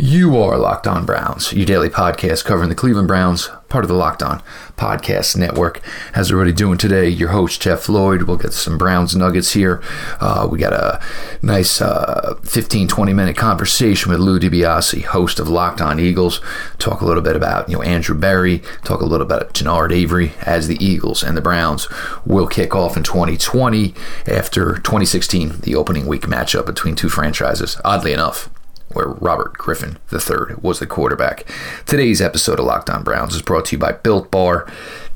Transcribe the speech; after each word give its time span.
You 0.00 0.36
are 0.36 0.56
Locked 0.56 0.86
On 0.86 1.04
Browns, 1.04 1.52
your 1.52 1.66
daily 1.66 1.90
podcast 1.90 2.44
covering 2.44 2.68
the 2.68 2.76
Cleveland 2.76 3.08
Browns, 3.08 3.50
part 3.68 3.84
of 3.84 3.88
the 3.88 3.96
Locked 3.96 4.22
On 4.22 4.40
Podcast 4.76 5.36
Network. 5.36 5.80
How's 6.12 6.30
everybody 6.30 6.52
doing 6.52 6.78
today? 6.78 7.08
Your 7.08 7.30
host, 7.30 7.60
Jeff 7.60 7.88
Lloyd. 7.88 8.22
We'll 8.22 8.36
get 8.36 8.52
some 8.52 8.78
Browns 8.78 9.16
nuggets 9.16 9.54
here. 9.54 9.82
Uh, 10.20 10.46
we 10.48 10.60
got 10.60 10.72
a 10.72 11.02
nice 11.42 11.80
uh, 11.80 12.38
15, 12.44 12.86
20 12.86 13.12
minute 13.12 13.36
conversation 13.36 14.12
with 14.12 14.20
Lou 14.20 14.38
DiBiase, 14.38 15.02
host 15.06 15.40
of 15.40 15.48
Locked 15.48 15.80
On 15.80 15.98
Eagles. 15.98 16.40
Talk 16.78 17.00
a 17.00 17.04
little 17.04 17.20
bit 17.20 17.34
about 17.34 17.68
you 17.68 17.74
know 17.74 17.82
Andrew 17.82 18.16
Berry, 18.16 18.62
talk 18.84 19.00
a 19.00 19.04
little 19.04 19.26
bit 19.26 19.38
about 19.38 19.52
Genard 19.52 19.92
Avery 19.92 20.30
as 20.42 20.68
the 20.68 20.76
Eagles 20.78 21.24
and 21.24 21.36
the 21.36 21.42
Browns 21.42 21.88
will 22.24 22.46
kick 22.46 22.72
off 22.72 22.96
in 22.96 23.02
2020 23.02 23.94
after 24.28 24.76
2016, 24.76 25.62
the 25.62 25.74
opening 25.74 26.06
week 26.06 26.22
matchup 26.22 26.66
between 26.66 26.94
two 26.94 27.08
franchises. 27.08 27.80
Oddly 27.84 28.12
enough, 28.12 28.48
where 28.92 29.08
Robert 29.08 29.54
Griffin 29.54 29.98
III 30.12 30.56
was 30.60 30.78
the 30.78 30.86
quarterback. 30.86 31.44
Today's 31.86 32.20
episode 32.20 32.58
of 32.58 32.66
Locked 32.66 32.90
On 32.90 33.02
Browns 33.02 33.34
is 33.34 33.42
brought 33.42 33.66
to 33.66 33.76
you 33.76 33.78
by 33.78 33.92
Built 33.92 34.30
Bar. 34.30 34.66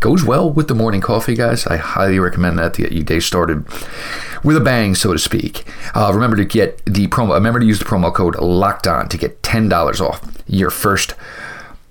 Goes 0.00 0.24
well 0.24 0.50
with 0.50 0.68
the 0.68 0.74
morning 0.74 1.00
coffee, 1.00 1.34
guys. 1.34 1.66
I 1.66 1.76
highly 1.76 2.18
recommend 2.18 2.58
that 2.58 2.74
to 2.74 2.82
get 2.82 2.92
your 2.92 3.04
day 3.04 3.20
started 3.20 3.64
with 4.42 4.56
a 4.56 4.60
bang, 4.60 4.94
so 4.94 5.12
to 5.12 5.18
speak. 5.18 5.64
Uh, 5.94 6.10
remember 6.12 6.36
to 6.36 6.44
get 6.44 6.84
the 6.84 7.06
promo. 7.08 7.34
Remember 7.34 7.60
to 7.60 7.66
use 7.66 7.78
the 7.78 7.84
promo 7.84 8.12
code 8.12 8.36
Locked 8.36 8.86
On 8.86 9.08
to 9.08 9.16
get 9.16 9.42
ten 9.42 9.68
dollars 9.68 10.00
off 10.00 10.20
your 10.46 10.70
first 10.70 11.14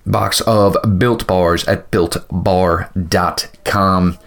box 0.06 0.42
of 0.42 0.76
Built 0.98 1.28
Bars 1.28 1.64
at 1.66 1.90
BuiltBar.com. 1.92 4.18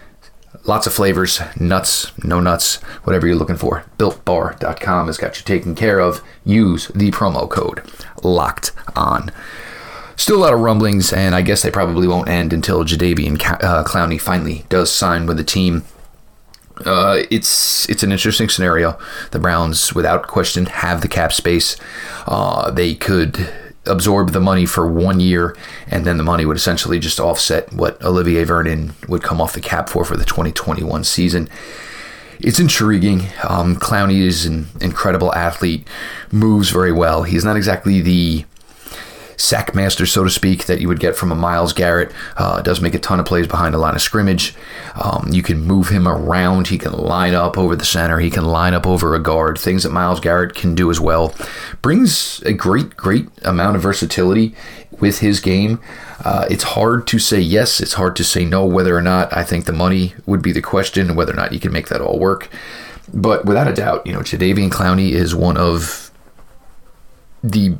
Lots 0.63 0.87
of 0.87 0.93
flavors, 0.93 1.41
nuts, 1.59 2.11
no 2.23 2.39
nuts, 2.39 2.75
whatever 3.03 3.27
you're 3.27 3.35
looking 3.35 3.57
for. 3.57 3.85
BuiltBar.com 3.97 5.07
has 5.07 5.17
got 5.17 5.37
you 5.37 5.43
taken 5.43 5.75
care 5.75 5.99
of. 5.99 6.21
Use 6.43 6.87
the 6.89 7.11
promo 7.11 7.49
code 7.49 7.81
LOCKED 8.23 8.71
ON. 8.95 9.31
Still 10.15 10.37
a 10.37 10.43
lot 10.43 10.53
of 10.53 10.61
rumblings, 10.61 11.11
and 11.11 11.35
I 11.35 11.41
guess 11.41 11.61
they 11.61 11.71
probably 11.71 12.07
won't 12.07 12.29
end 12.29 12.53
until 12.53 12.85
Jadeveon 12.85 13.35
uh, 13.63 13.83
Clowney 13.83 14.19
finally 14.19 14.65
does 14.69 14.91
sign 14.91 15.25
with 15.25 15.37
the 15.37 15.43
team. 15.43 15.83
Uh, 16.85 17.23
it's 17.31 17.87
it's 17.89 18.03
an 18.03 18.11
interesting 18.11 18.49
scenario. 18.49 18.97
The 19.31 19.39
Browns, 19.39 19.93
without 19.93 20.27
question, 20.27 20.65
have 20.67 21.01
the 21.01 21.07
cap 21.07 21.33
space. 21.33 21.77
Uh, 22.27 22.71
they 22.71 22.95
could 22.95 23.49
absorb 23.87 24.31
the 24.31 24.39
money 24.39 24.65
for 24.65 24.87
one 24.87 25.19
year, 25.19 25.55
and 25.87 26.05
then 26.05 26.17
the 26.17 26.23
money 26.23 26.45
would 26.45 26.57
essentially 26.57 26.99
just 26.99 27.19
offset 27.19 27.71
what 27.73 28.01
Olivier 28.03 28.43
Vernon 28.43 28.93
would 29.07 29.23
come 29.23 29.41
off 29.41 29.53
the 29.53 29.61
cap 29.61 29.89
for 29.89 30.03
for 30.05 30.17
the 30.17 30.25
2021 30.25 31.03
season. 31.03 31.49
It's 32.39 32.59
intriguing. 32.59 33.27
Um, 33.47 33.75
Clowney 33.77 34.21
is 34.21 34.45
an 34.45 34.67
incredible 34.81 35.33
athlete, 35.33 35.87
moves 36.31 36.69
very 36.69 36.91
well. 36.91 37.23
He's 37.23 37.45
not 37.45 37.55
exactly 37.55 38.01
the 38.01 38.45
sack 39.37 39.75
master, 39.75 40.05
so 40.05 40.23
to 40.23 40.29
speak, 40.29 40.65
that 40.65 40.79
you 40.79 40.87
would 40.87 40.99
get 40.99 41.15
from 41.15 41.31
a 41.31 41.35
Myles 41.35 41.73
Garrett. 41.73 42.11
Uh, 42.37 42.61
does 42.61 42.81
make 42.81 42.93
a 42.93 42.99
ton 42.99 43.19
of 43.19 43.25
plays 43.25 43.47
behind 43.47 43.73
the 43.73 43.77
line 43.77 43.95
of 43.95 44.01
scrimmage. 44.01 44.55
Um, 44.95 45.29
you 45.31 45.43
can 45.43 45.61
move 45.61 45.89
him 45.89 46.07
around. 46.07 46.67
He 46.67 46.77
can 46.77 46.93
line 46.93 47.33
up 47.33 47.57
over 47.57 47.75
the 47.75 47.85
center. 47.85 48.19
He 48.19 48.29
can 48.29 48.45
line 48.45 48.73
up 48.73 48.87
over 48.87 49.15
a 49.15 49.19
guard. 49.19 49.57
Things 49.57 49.83
that 49.83 49.91
Myles 49.91 50.19
Garrett 50.19 50.55
can 50.55 50.75
do 50.75 50.89
as 50.89 50.99
well. 50.99 51.33
Brings 51.81 52.41
a 52.43 52.53
great, 52.53 52.95
great 52.95 53.27
amount 53.43 53.75
of 53.75 53.81
versatility 53.81 54.55
with 54.99 55.19
his 55.19 55.39
game. 55.39 55.81
Uh, 56.23 56.45
it's 56.49 56.63
hard 56.63 57.05
to 57.07 57.19
say 57.19 57.39
yes. 57.39 57.81
It's 57.81 57.93
hard 57.93 58.15
to 58.15 58.23
say 58.23 58.45
no. 58.45 58.65
Whether 58.65 58.95
or 58.95 59.01
not 59.01 59.35
I 59.35 59.43
think 59.43 59.65
the 59.65 59.73
money 59.73 60.13
would 60.25 60.41
be 60.41 60.51
the 60.51 60.61
question. 60.61 61.15
Whether 61.15 61.33
or 61.33 61.37
not 61.37 61.51
you 61.51 61.59
can 61.59 61.71
make 61.71 61.89
that 61.89 62.01
all 62.01 62.19
work. 62.19 62.49
But 63.13 63.45
without 63.45 63.67
a 63.67 63.73
doubt, 63.73 64.07
you 64.07 64.13
know, 64.13 64.19
Jadeveon 64.19 64.71
Clowney 64.71 65.11
is 65.11 65.35
one 65.35 65.57
of 65.57 66.11
the 67.43 67.77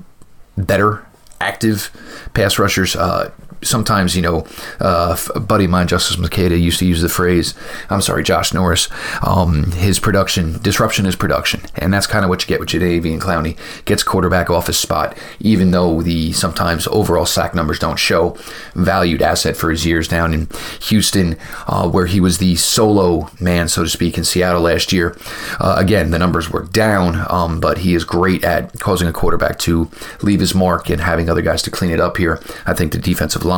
better 0.57 1.05
active 1.41 1.91
pass 2.33 2.57
rushers. 2.59 2.95
Uh, 2.95 3.31
sometimes, 3.65 4.15
you 4.15 4.21
know, 4.21 4.45
uh, 4.79 5.17
a 5.33 5.39
buddy 5.39 5.65
of 5.65 5.71
mine, 5.71 5.87
Justice 5.87 6.17
Makeda, 6.17 6.59
used 6.59 6.79
to 6.79 6.85
use 6.85 7.01
the 7.01 7.09
phrase, 7.09 7.53
I'm 7.89 8.01
sorry, 8.01 8.23
Josh 8.23 8.53
Norris, 8.53 8.87
um, 9.21 9.71
his 9.71 9.99
production, 9.99 10.61
disruption 10.61 11.05
is 11.05 11.15
production. 11.15 11.61
And 11.75 11.93
that's 11.93 12.07
kind 12.07 12.23
of 12.23 12.29
what 12.29 12.41
you 12.41 12.47
get 12.47 12.59
with 12.59 12.69
Jadeveon 12.69 13.19
Clowney. 13.19 13.57
Gets 13.85 14.03
quarterback 14.03 14.49
off 14.49 14.67
his 14.67 14.77
spot, 14.77 15.17
even 15.39 15.71
though 15.71 16.01
the 16.01 16.31
sometimes 16.33 16.87
overall 16.87 17.25
sack 17.25 17.55
numbers 17.55 17.79
don't 17.79 17.99
show. 17.99 18.37
Valued 18.75 19.21
asset 19.21 19.57
for 19.57 19.71
his 19.71 19.85
years 19.85 20.07
down 20.07 20.33
in 20.33 20.47
Houston, 20.83 21.37
uh, 21.67 21.89
where 21.89 22.05
he 22.05 22.19
was 22.19 22.37
the 22.37 22.55
solo 22.55 23.29
man, 23.39 23.67
so 23.67 23.83
to 23.83 23.89
speak, 23.89 24.17
in 24.17 24.23
Seattle 24.23 24.61
last 24.61 24.93
year. 24.93 25.17
Uh, 25.59 25.75
again, 25.77 26.11
the 26.11 26.19
numbers 26.19 26.49
were 26.49 26.63
down, 26.63 27.25
um, 27.29 27.59
but 27.59 27.79
he 27.79 27.95
is 27.95 28.03
great 28.03 28.43
at 28.43 28.79
causing 28.79 29.07
a 29.07 29.13
quarterback 29.13 29.57
to 29.59 29.89
leave 30.21 30.39
his 30.39 30.53
mark 30.53 30.89
and 30.89 31.01
having 31.01 31.29
other 31.29 31.41
guys 31.41 31.61
to 31.63 31.71
clean 31.71 31.91
it 31.91 31.99
up 31.99 32.17
here. 32.17 32.39
I 32.65 32.73
think 32.73 32.91
the 32.91 32.97
defensive 32.99 33.43
line 33.43 33.54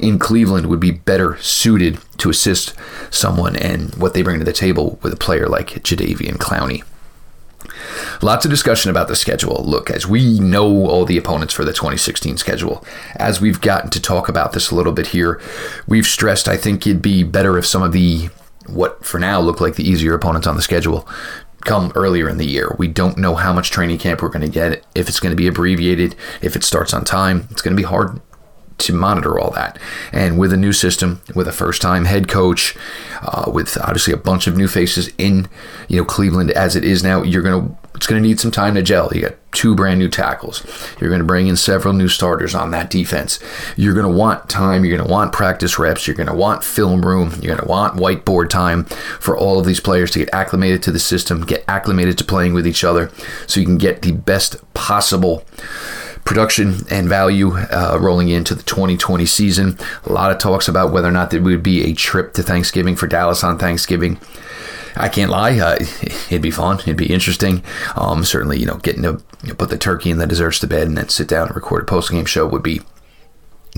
in 0.00 0.18
Cleveland 0.18 0.66
would 0.66 0.80
be 0.80 0.90
better 0.90 1.36
suited 1.38 1.98
to 2.18 2.30
assist 2.30 2.74
someone 3.10 3.56
and 3.56 3.94
what 3.96 4.14
they 4.14 4.22
bring 4.22 4.38
to 4.38 4.44
the 4.44 4.52
table 4.52 4.98
with 5.02 5.12
a 5.12 5.16
player 5.16 5.46
like 5.46 5.82
Jadeveon 5.82 6.36
Clowney. 6.36 6.84
Lots 8.22 8.44
of 8.44 8.50
discussion 8.50 8.90
about 8.90 9.08
the 9.08 9.16
schedule. 9.16 9.62
Look, 9.64 9.90
as 9.90 10.06
we 10.06 10.40
know 10.40 10.86
all 10.86 11.04
the 11.04 11.18
opponents 11.18 11.54
for 11.54 11.64
the 11.64 11.72
2016 11.72 12.36
schedule, 12.36 12.84
as 13.16 13.40
we've 13.40 13.60
gotten 13.60 13.90
to 13.90 14.00
talk 14.00 14.28
about 14.28 14.52
this 14.52 14.70
a 14.70 14.74
little 14.74 14.92
bit 14.92 15.08
here, 15.08 15.40
we've 15.86 16.06
stressed 16.06 16.48
I 16.48 16.56
think 16.56 16.86
it'd 16.86 17.02
be 17.02 17.22
better 17.22 17.58
if 17.58 17.66
some 17.66 17.82
of 17.82 17.92
the 17.92 18.30
what 18.66 19.04
for 19.04 19.18
now 19.18 19.40
look 19.40 19.60
like 19.60 19.76
the 19.76 19.88
easier 19.88 20.14
opponents 20.14 20.46
on 20.46 20.56
the 20.56 20.62
schedule 20.62 21.08
come 21.62 21.92
earlier 21.94 22.28
in 22.28 22.38
the 22.38 22.46
year. 22.46 22.74
We 22.78 22.88
don't 22.88 23.18
know 23.18 23.34
how 23.34 23.52
much 23.52 23.70
training 23.70 23.98
camp 23.98 24.22
we're 24.22 24.28
going 24.28 24.42
to 24.42 24.48
get, 24.48 24.84
if 24.94 25.08
it's 25.08 25.20
going 25.20 25.32
to 25.32 25.36
be 25.36 25.46
abbreviated, 25.46 26.14
if 26.40 26.54
it 26.56 26.64
starts 26.64 26.94
on 26.94 27.04
time. 27.04 27.48
It's 27.50 27.62
going 27.62 27.76
to 27.76 27.80
be 27.80 27.86
hard 27.86 28.20
to 28.78 28.92
monitor 28.92 29.38
all 29.38 29.50
that. 29.52 29.78
And 30.12 30.38
with 30.38 30.52
a 30.52 30.56
new 30.56 30.72
system, 30.72 31.20
with 31.34 31.48
a 31.48 31.52
first-time 31.52 32.04
head 32.04 32.28
coach, 32.28 32.76
uh, 33.22 33.50
with 33.52 33.76
obviously 33.80 34.12
a 34.12 34.18
bunch 34.18 34.46
of 34.46 34.56
new 34.56 34.68
faces 34.68 35.10
in 35.18 35.48
you 35.88 35.98
know 35.98 36.04
Cleveland 36.04 36.50
as 36.52 36.76
it 36.76 36.84
is 36.84 37.02
now, 37.02 37.22
you're 37.22 37.42
gonna 37.42 37.76
it's 37.94 38.06
gonna 38.06 38.20
need 38.20 38.38
some 38.38 38.52
time 38.52 38.76
to 38.76 38.82
gel. 38.82 39.10
You 39.12 39.22
got 39.22 39.34
two 39.50 39.74
brand 39.74 39.98
new 39.98 40.08
tackles. 40.08 40.64
You're 41.00 41.10
gonna 41.10 41.24
bring 41.24 41.48
in 41.48 41.56
several 41.56 41.92
new 41.92 42.08
starters 42.08 42.54
on 42.54 42.70
that 42.70 42.90
defense. 42.90 43.40
You're 43.76 43.94
gonna 43.94 44.08
want 44.08 44.48
time. 44.48 44.84
You're 44.84 44.96
gonna 44.96 45.10
want 45.10 45.32
practice 45.32 45.78
reps. 45.80 46.06
You're 46.06 46.16
gonna 46.16 46.34
want 46.34 46.62
film 46.62 47.02
room. 47.02 47.32
You're 47.42 47.56
gonna 47.56 47.68
want 47.68 47.96
whiteboard 47.96 48.50
time 48.50 48.84
for 48.84 49.36
all 49.36 49.58
of 49.58 49.66
these 49.66 49.80
players 49.80 50.12
to 50.12 50.20
get 50.20 50.32
acclimated 50.32 50.82
to 50.84 50.92
the 50.92 51.00
system, 51.00 51.44
get 51.44 51.64
acclimated 51.66 52.16
to 52.18 52.24
playing 52.24 52.54
with 52.54 52.66
each 52.68 52.84
other, 52.84 53.10
so 53.48 53.58
you 53.58 53.66
can 53.66 53.78
get 53.78 54.02
the 54.02 54.12
best 54.12 54.56
possible 54.74 55.44
production 56.28 56.84
and 56.90 57.08
value 57.08 57.56
uh, 57.56 57.96
rolling 57.98 58.28
into 58.28 58.54
the 58.54 58.62
2020 58.62 59.24
season. 59.24 59.78
A 60.04 60.12
lot 60.12 60.30
of 60.30 60.36
talks 60.36 60.68
about 60.68 60.92
whether 60.92 61.08
or 61.08 61.10
not 61.10 61.30
there 61.30 61.40
would 61.40 61.62
be 61.62 61.84
a 61.84 61.94
trip 61.94 62.34
to 62.34 62.42
Thanksgiving 62.42 62.96
for 62.96 63.06
Dallas 63.06 63.42
on 63.42 63.58
Thanksgiving. 63.58 64.20
I 64.94 65.08
can't 65.08 65.30
lie, 65.30 65.58
uh, 65.58 65.76
it'd 66.02 66.42
be 66.42 66.50
fun. 66.50 66.80
It'd 66.80 66.98
be 66.98 67.10
interesting. 67.10 67.64
Um, 67.96 68.26
certainly, 68.26 68.60
you 68.60 68.66
know, 68.66 68.76
getting 68.76 69.04
to 69.04 69.22
put 69.54 69.70
the 69.70 69.78
turkey 69.78 70.10
and 70.10 70.20
the 70.20 70.26
desserts 70.26 70.60
to 70.60 70.66
bed 70.66 70.86
and 70.86 70.98
then 70.98 71.08
sit 71.08 71.28
down 71.28 71.46
and 71.46 71.56
record 71.56 71.84
a 71.84 71.86
post 71.86 72.10
game 72.10 72.26
show 72.26 72.46
would 72.46 72.62
be 72.62 72.82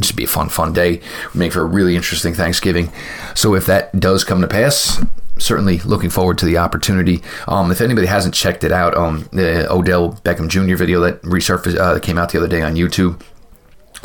just 0.00 0.16
be 0.16 0.25
a 0.25 0.28
fun, 0.28 0.49
fun 0.49 0.72
day. 0.72 1.00
make 1.33 1.53
for 1.53 1.60
a 1.60 1.65
really 1.65 1.94
interesting 1.94 2.34
Thanksgiving. 2.34 2.93
So 3.37 3.55
if 3.55 3.65
that 3.66 4.00
does 4.00 4.25
come 4.25 4.41
to 4.41 4.49
pass, 4.49 5.00
certainly 5.41 5.78
looking 5.78 6.11
forward 6.11 6.39
to 6.39 6.47
the 6.47 6.59
opportunity. 6.59 7.23
Um, 7.49 7.71
if 7.71 7.81
anybody 7.81 8.06
hasn't 8.06 8.34
checked 8.34 8.62
it 8.62 8.73
out, 8.73 8.97
um, 8.97 9.28
the 9.33 9.71
Odell 9.71 10.15
Beckham 10.25 10.49
Jr. 10.49 10.77
video 10.77 11.01
that 11.01 11.21
resurfaced 11.23 11.77
uh, 11.77 11.99
came 11.99 12.19
out 12.19 12.31
the 12.31 12.39
other 12.39 12.49
day 12.49 12.62
on 12.62 12.75
YouTube. 12.75 13.21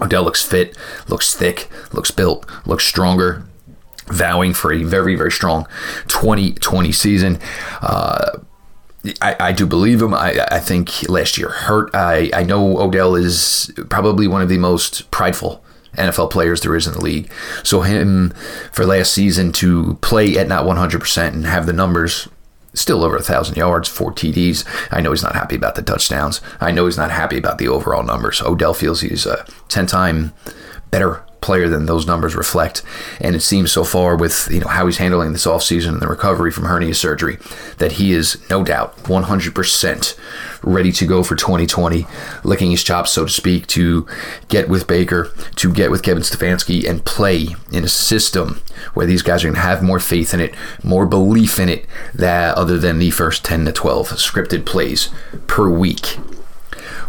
Odell 0.02 0.24
looks 0.24 0.44
fit, 0.44 0.78
looks 1.08 1.36
thick, 1.36 1.70
looks 1.94 2.12
built, 2.12 2.46
looks 2.66 2.86
stronger, 2.86 3.46
vowing 4.08 4.54
for 4.54 4.74
a 4.74 4.84
very, 4.84 5.16
very 5.16 5.32
strong 5.32 5.66
2020 6.08 6.92
season. 6.92 7.40
Uh, 7.82 8.40
I, 9.22 9.36
I, 9.40 9.52
do 9.52 9.66
believe 9.66 10.02
him. 10.02 10.14
I, 10.14 10.46
I 10.52 10.60
think 10.60 11.08
last 11.08 11.38
year 11.38 11.50
hurt. 11.50 11.94
I, 11.94 12.32
I 12.34 12.44
know 12.44 12.80
Odell 12.80 13.16
is 13.16 13.72
probably 13.90 14.28
one 14.28 14.42
of 14.42 14.50
the 14.50 14.58
most 14.58 15.10
prideful 15.12 15.64
NFL 15.98 16.32
players 16.32 16.62
there 16.62 16.76
is 16.76 16.88
in 16.88 16.94
the 16.94 17.02
league. 17.02 17.32
So 17.64 17.82
him 17.82 18.34
for 18.72 18.86
last 18.86 19.14
season 19.14 19.52
to 19.54 19.96
play 20.02 20.38
at 20.38 20.48
not 20.48 20.66
100% 20.66 21.28
and 21.28 21.46
have 21.46 21.66
the 21.66 21.74
numbers 21.74 22.28
still 22.74 23.04
over 23.04 23.16
a 23.16 23.22
thousand 23.22 23.56
yards, 23.58 23.88
four 23.88 24.12
TDs. 24.12 24.66
I 24.92 25.02
know 25.02 25.12
he's 25.12 25.24
not 25.24 25.36
happy 25.36 25.56
about 25.56 25.76
the 25.76 25.82
touchdowns. 25.82 26.42
I 26.60 26.72
know 26.72 26.86
he's 26.86 26.98
not 26.98 27.12
happy 27.12 27.38
about 27.38 27.58
the 27.58 27.68
overall 27.68 28.04
numbers. 28.04 28.42
Odell 28.42 28.74
feels 28.74 29.02
he's 29.02 29.26
a 29.26 29.46
10 29.70 29.88
time 29.88 30.34
better 30.92 31.24
player 31.46 31.70
than 31.70 31.86
those 31.86 32.08
numbers 32.08 32.36
reflect. 32.36 32.82
And 33.22 33.36
it 33.36 33.42
seems 33.42 33.72
so 33.72 33.84
far 33.84 34.16
with 34.18 34.50
you 34.52 34.60
know 34.60 34.68
how 34.68 34.88
he's 34.88 34.98
handling 34.98 35.32
this 35.32 35.46
offseason 35.46 35.90
and 35.90 36.02
the 36.02 36.08
recovery 36.08 36.52
from 36.52 36.66
hernia 36.66 36.96
surgery 36.96 37.38
that 37.78 37.94
he 37.94 38.12
is 38.12 38.38
no 38.50 38.64
doubt 38.64 38.98
100% 39.04 40.20
ready 40.64 40.92
to 40.92 41.06
go 41.06 41.22
for 41.22 41.36
2020, 41.36 42.08
licking 42.44 42.72
his 42.72 42.84
chops, 42.84 43.12
so 43.12 43.26
to 43.26 43.32
speak, 43.32 43.68
to 43.68 44.08
get 44.50 44.68
with 44.68 44.88
Baker, 44.88 45.32
to 45.58 45.72
get 45.72 45.92
with 45.92 46.02
Kevin 46.02 46.24
Stefanski 46.24 46.90
and 46.90 47.06
play 47.06 47.50
in 47.72 47.84
a 47.84 47.88
system 47.88 48.60
where 48.96 49.06
these 49.06 49.22
guys 49.22 49.44
are 49.44 49.48
going 49.48 49.56
to 49.56 49.62
have 49.62 49.84
more 49.84 50.00
faith 50.00 50.34
in 50.34 50.40
it, 50.40 50.56
more 50.84 51.06
belief 51.06 51.60
in 51.60 51.70
it, 51.70 51.86
that 52.14 52.58
other 52.58 52.80
than 52.80 52.98
the 52.98 53.12
first 53.12 53.46
10 53.46 53.66
to 53.66 53.72
12 53.72 54.10
scripted 54.10 54.66
plays 54.66 55.10
per 55.46 55.70
week 55.70 56.18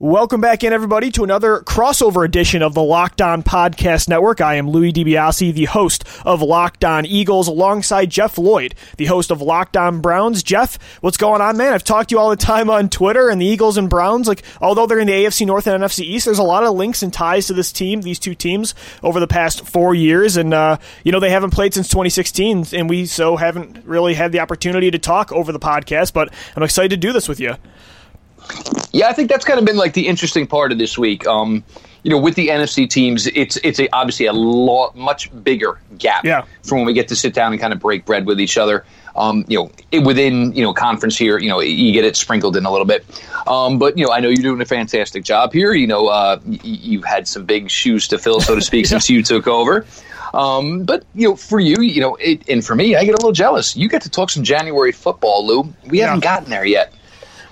Welcome 0.00 0.40
back 0.40 0.64
in, 0.64 0.72
everybody, 0.72 1.12
to 1.12 1.22
another 1.22 1.60
crossover 1.60 2.24
edition 2.24 2.62
of 2.62 2.74
the 2.74 2.82
Locked 2.82 3.22
On 3.22 3.44
Podcast 3.44 4.08
Network. 4.08 4.40
I 4.40 4.56
am 4.56 4.68
Louis 4.68 4.92
DiBiase, 4.92 5.54
the 5.54 5.66
host 5.66 6.02
of 6.24 6.42
Locked 6.42 6.84
On 6.84 7.06
Eagles, 7.06 7.46
alongside 7.46 8.10
Jeff 8.10 8.36
Lloyd, 8.36 8.74
the 8.96 9.04
host 9.04 9.30
of 9.30 9.40
Locked 9.40 9.76
On 9.76 10.00
Browns. 10.00 10.42
Jeff, 10.42 10.80
what's 11.00 11.16
going 11.16 11.40
on, 11.40 11.56
man? 11.56 11.72
I've 11.72 11.84
talked 11.84 12.08
to 12.08 12.16
you 12.16 12.18
all 12.18 12.30
the 12.30 12.34
time 12.36 12.70
on 12.70 12.88
Twitter, 12.88 13.28
and 13.28 13.40
the 13.40 13.46
Eagles 13.46 13.76
and 13.76 13.88
Browns, 13.88 14.26
like, 14.26 14.42
although 14.60 14.88
they're 14.88 14.98
in 14.98 15.06
the 15.06 15.12
AFC 15.12 15.46
North 15.46 15.68
and 15.68 15.80
NFC 15.80 16.00
East, 16.00 16.24
there's 16.24 16.40
a 16.40 16.42
lot 16.42 16.64
of 16.64 16.74
links 16.74 17.04
and 17.04 17.12
ties 17.12 17.46
to 17.46 17.52
this 17.52 17.70
team, 17.70 18.02
these 18.02 18.18
two 18.18 18.34
teams, 18.34 18.74
over 19.04 19.20
the 19.20 19.28
past 19.28 19.64
four 19.64 19.94
years. 19.94 20.36
And, 20.36 20.52
uh, 20.52 20.78
you 21.04 21.12
know, 21.12 21.20
they 21.20 21.30
haven't 21.30 21.50
played 21.50 21.72
since 21.72 21.86
2016, 21.86 22.66
and 22.72 22.90
we 22.90 23.06
so 23.06 23.36
haven't 23.36 23.84
really 23.84 24.14
had 24.14 24.32
the 24.32 24.40
opportunity 24.40 24.90
to 24.90 24.98
talk 24.98 25.30
over 25.30 25.52
the 25.52 25.60
podcast, 25.60 26.12
but 26.12 26.34
I'm 26.56 26.64
excited 26.64 26.90
to 26.90 26.96
do 26.96 27.12
this 27.12 27.28
with 27.28 27.38
you. 27.38 27.54
Yeah, 28.92 29.08
I 29.08 29.12
think 29.12 29.28
that's 29.28 29.44
kind 29.44 29.58
of 29.58 29.64
been 29.64 29.76
like 29.76 29.94
the 29.94 30.06
interesting 30.06 30.46
part 30.46 30.72
of 30.72 30.78
this 30.78 30.96
week. 30.96 31.26
Um, 31.26 31.64
you 32.04 32.10
know, 32.10 32.18
with 32.18 32.34
the 32.34 32.48
NFC 32.48 32.88
teams, 32.88 33.26
it's 33.26 33.56
it's 33.64 33.80
a, 33.80 33.88
obviously 33.94 34.26
a 34.26 34.32
lot 34.32 34.94
much 34.94 35.30
bigger 35.42 35.80
gap 35.98 36.24
yeah. 36.24 36.44
from 36.62 36.78
when 36.78 36.86
we 36.86 36.92
get 36.92 37.08
to 37.08 37.16
sit 37.16 37.32
down 37.32 37.52
and 37.52 37.60
kind 37.60 37.72
of 37.72 37.80
break 37.80 38.04
bread 38.04 38.26
with 38.26 38.40
each 38.40 38.58
other. 38.58 38.84
Um, 39.16 39.44
you 39.48 39.58
know, 39.58 39.70
it, 39.90 40.00
within 40.00 40.52
you 40.52 40.62
know 40.62 40.74
conference 40.74 41.16
here, 41.16 41.38
you 41.38 41.48
know, 41.48 41.60
you 41.60 41.92
get 41.92 42.04
it 42.04 42.16
sprinkled 42.16 42.56
in 42.56 42.66
a 42.66 42.70
little 42.70 42.86
bit. 42.86 43.06
Um, 43.46 43.78
but 43.78 43.96
you 43.96 44.06
know, 44.06 44.12
I 44.12 44.20
know 44.20 44.28
you're 44.28 44.42
doing 44.42 44.60
a 44.60 44.66
fantastic 44.66 45.24
job 45.24 45.52
here. 45.52 45.72
You 45.72 45.86
know, 45.86 46.08
uh, 46.08 46.38
y- 46.44 46.58
you've 46.62 47.04
had 47.04 47.26
some 47.26 47.46
big 47.46 47.70
shoes 47.70 48.06
to 48.08 48.18
fill, 48.18 48.40
so 48.40 48.54
to 48.54 48.60
speak, 48.60 48.84
yeah. 48.84 48.90
since 48.90 49.08
you 49.08 49.22
took 49.22 49.48
over. 49.48 49.86
Um, 50.34 50.82
but 50.84 51.04
you 51.14 51.28
know, 51.28 51.36
for 51.36 51.58
you, 51.58 51.80
you 51.80 52.00
know, 52.00 52.16
it, 52.16 52.46
and 52.48 52.64
for 52.64 52.74
me, 52.74 52.96
I 52.96 53.04
get 53.04 53.12
a 53.12 53.16
little 53.16 53.32
jealous. 53.32 53.76
You 53.76 53.88
get 53.88 54.02
to 54.02 54.10
talk 54.10 54.30
some 54.30 54.42
January 54.42 54.92
football, 54.92 55.46
Lou. 55.46 55.74
We 55.86 56.00
yeah. 56.00 56.06
haven't 56.06 56.24
gotten 56.24 56.50
there 56.50 56.66
yet. 56.66 56.92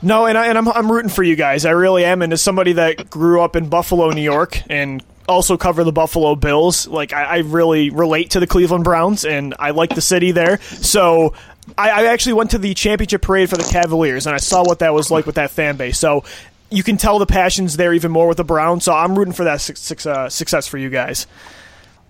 No, 0.03 0.27
and, 0.27 0.37
I, 0.37 0.49
and 0.49 0.59
I'm, 0.59 0.69
I'm 0.69 0.91
rooting 0.91 1.11
for 1.11 1.23
you 1.23 1.37
guys. 1.37 1.65
I 1.65 1.71
really 1.71 2.05
am. 2.05 2.23
And 2.23 2.33
as 2.33 2.43
somebody 2.43 2.73
that 2.75 3.09
grew 3.09 3.41
up 3.41 3.55
in 3.55 3.69
Buffalo, 3.69 4.11
New 4.11 4.23
York, 4.23 4.61
and 4.69 5.03
also 5.29 5.57
cover 5.57 5.85
the 5.85 5.93
Buffalo 5.93 6.35
Bills, 6.35 6.89
like 6.89 7.13
I, 7.13 7.25
I 7.25 7.39
really 7.39 7.91
relate 7.91 8.31
to 8.31 8.41
the 8.41 8.47
Cleveland 8.47 8.85
Browns, 8.85 9.25
and 9.25 9.55
I 9.59 9.71
like 9.71 9.95
the 9.95 10.01
city 10.01 10.33
there. 10.33 10.61
So 10.61 11.35
I, 11.79 11.91
I, 11.91 12.05
actually 12.07 12.35
went 12.35 12.51
to 12.51 12.59
the 12.59 12.75
championship 12.75 13.23
parade 13.23 13.49
for 13.49 13.57
the 13.57 13.65
Cavaliers, 13.65 14.27
and 14.27 14.35
I 14.35 14.39
saw 14.39 14.65
what 14.65 14.81
that 14.81 14.93
was 14.93 15.11
like 15.11 15.27
with 15.27 15.37
that 15.37 15.51
fan 15.51 15.77
base. 15.77 15.99
So 15.99 16.25
you 16.71 16.83
can 16.83 16.97
tell 16.97 17.19
the 17.19 17.27
passion's 17.27 17.77
there 17.77 17.93
even 17.93 18.11
more 18.11 18.27
with 18.27 18.39
the 18.39 18.45
Browns. 18.45 18.85
So 18.85 18.93
I'm 18.93 19.17
rooting 19.17 19.35
for 19.35 19.45
that 19.45 19.61
su- 19.61 20.11
uh, 20.11 20.29
success 20.29 20.67
for 20.67 20.79
you 20.79 20.91
guys. 20.91 21.27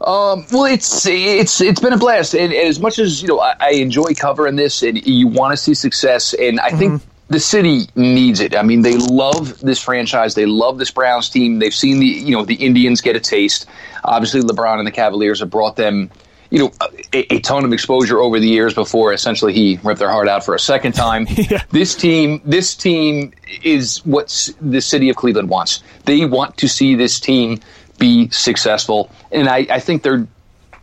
Um, 0.00 0.46
well, 0.50 0.64
it's 0.64 1.06
it's 1.06 1.60
it's 1.60 1.80
been 1.80 1.92
a 1.92 1.98
blast, 1.98 2.34
and, 2.34 2.52
and 2.52 2.68
as 2.68 2.80
much 2.80 2.98
as 2.98 3.22
you 3.22 3.28
know, 3.28 3.38
I, 3.38 3.54
I, 3.60 3.70
enjoy 3.74 4.14
covering 4.16 4.56
this, 4.56 4.82
and 4.82 5.06
you 5.06 5.28
want 5.28 5.52
to 5.52 5.56
see 5.56 5.74
success, 5.74 6.34
and 6.34 6.58
I 6.58 6.70
mm-hmm. 6.70 6.78
think 6.78 7.02
the 7.28 7.40
city 7.40 7.86
needs 7.94 8.40
it. 8.40 8.54
I 8.54 8.62
mean, 8.62 8.82
they 8.82 8.96
love 8.96 9.58
this 9.60 9.82
franchise. 9.82 10.34
They 10.34 10.46
love 10.46 10.78
this 10.78 10.90
Browns 10.90 11.30
team. 11.30 11.58
They've 11.58 11.74
seen 11.74 11.98
the 11.98 12.06
you 12.06 12.36
know 12.36 12.44
the 12.44 12.54
Indians 12.54 13.00
get 13.00 13.16
a 13.16 13.20
taste. 13.20 13.66
Obviously, 14.04 14.40
LeBron 14.42 14.78
and 14.78 14.86
the 14.86 14.92
Cavaliers 14.92 15.40
have 15.40 15.50
brought 15.50 15.76
them 15.76 16.10
you 16.50 16.58
know 16.58 16.72
a, 17.14 17.34
a 17.34 17.40
ton 17.40 17.64
of 17.64 17.72
exposure 17.72 18.18
over 18.18 18.38
the 18.38 18.48
years 18.48 18.74
before 18.74 19.12
essentially 19.12 19.54
he 19.54 19.78
ripped 19.82 19.98
their 19.98 20.10
heart 20.10 20.28
out 20.28 20.44
for 20.44 20.54
a 20.54 20.58
second 20.58 20.92
time. 20.92 21.26
yeah. 21.30 21.62
This 21.70 21.94
team, 21.94 22.42
this 22.44 22.74
team 22.74 23.32
is 23.62 24.04
what 24.04 24.50
the 24.60 24.80
city 24.80 25.08
of 25.08 25.16
Cleveland 25.16 25.48
wants. 25.48 25.82
They 26.04 26.26
want 26.26 26.58
to 26.58 26.68
see 26.68 26.94
this 26.94 27.18
team 27.18 27.60
be 27.98 28.28
successful, 28.30 29.10
and 29.30 29.48
I, 29.48 29.66
I 29.70 29.80
think 29.80 30.02
they're 30.02 30.26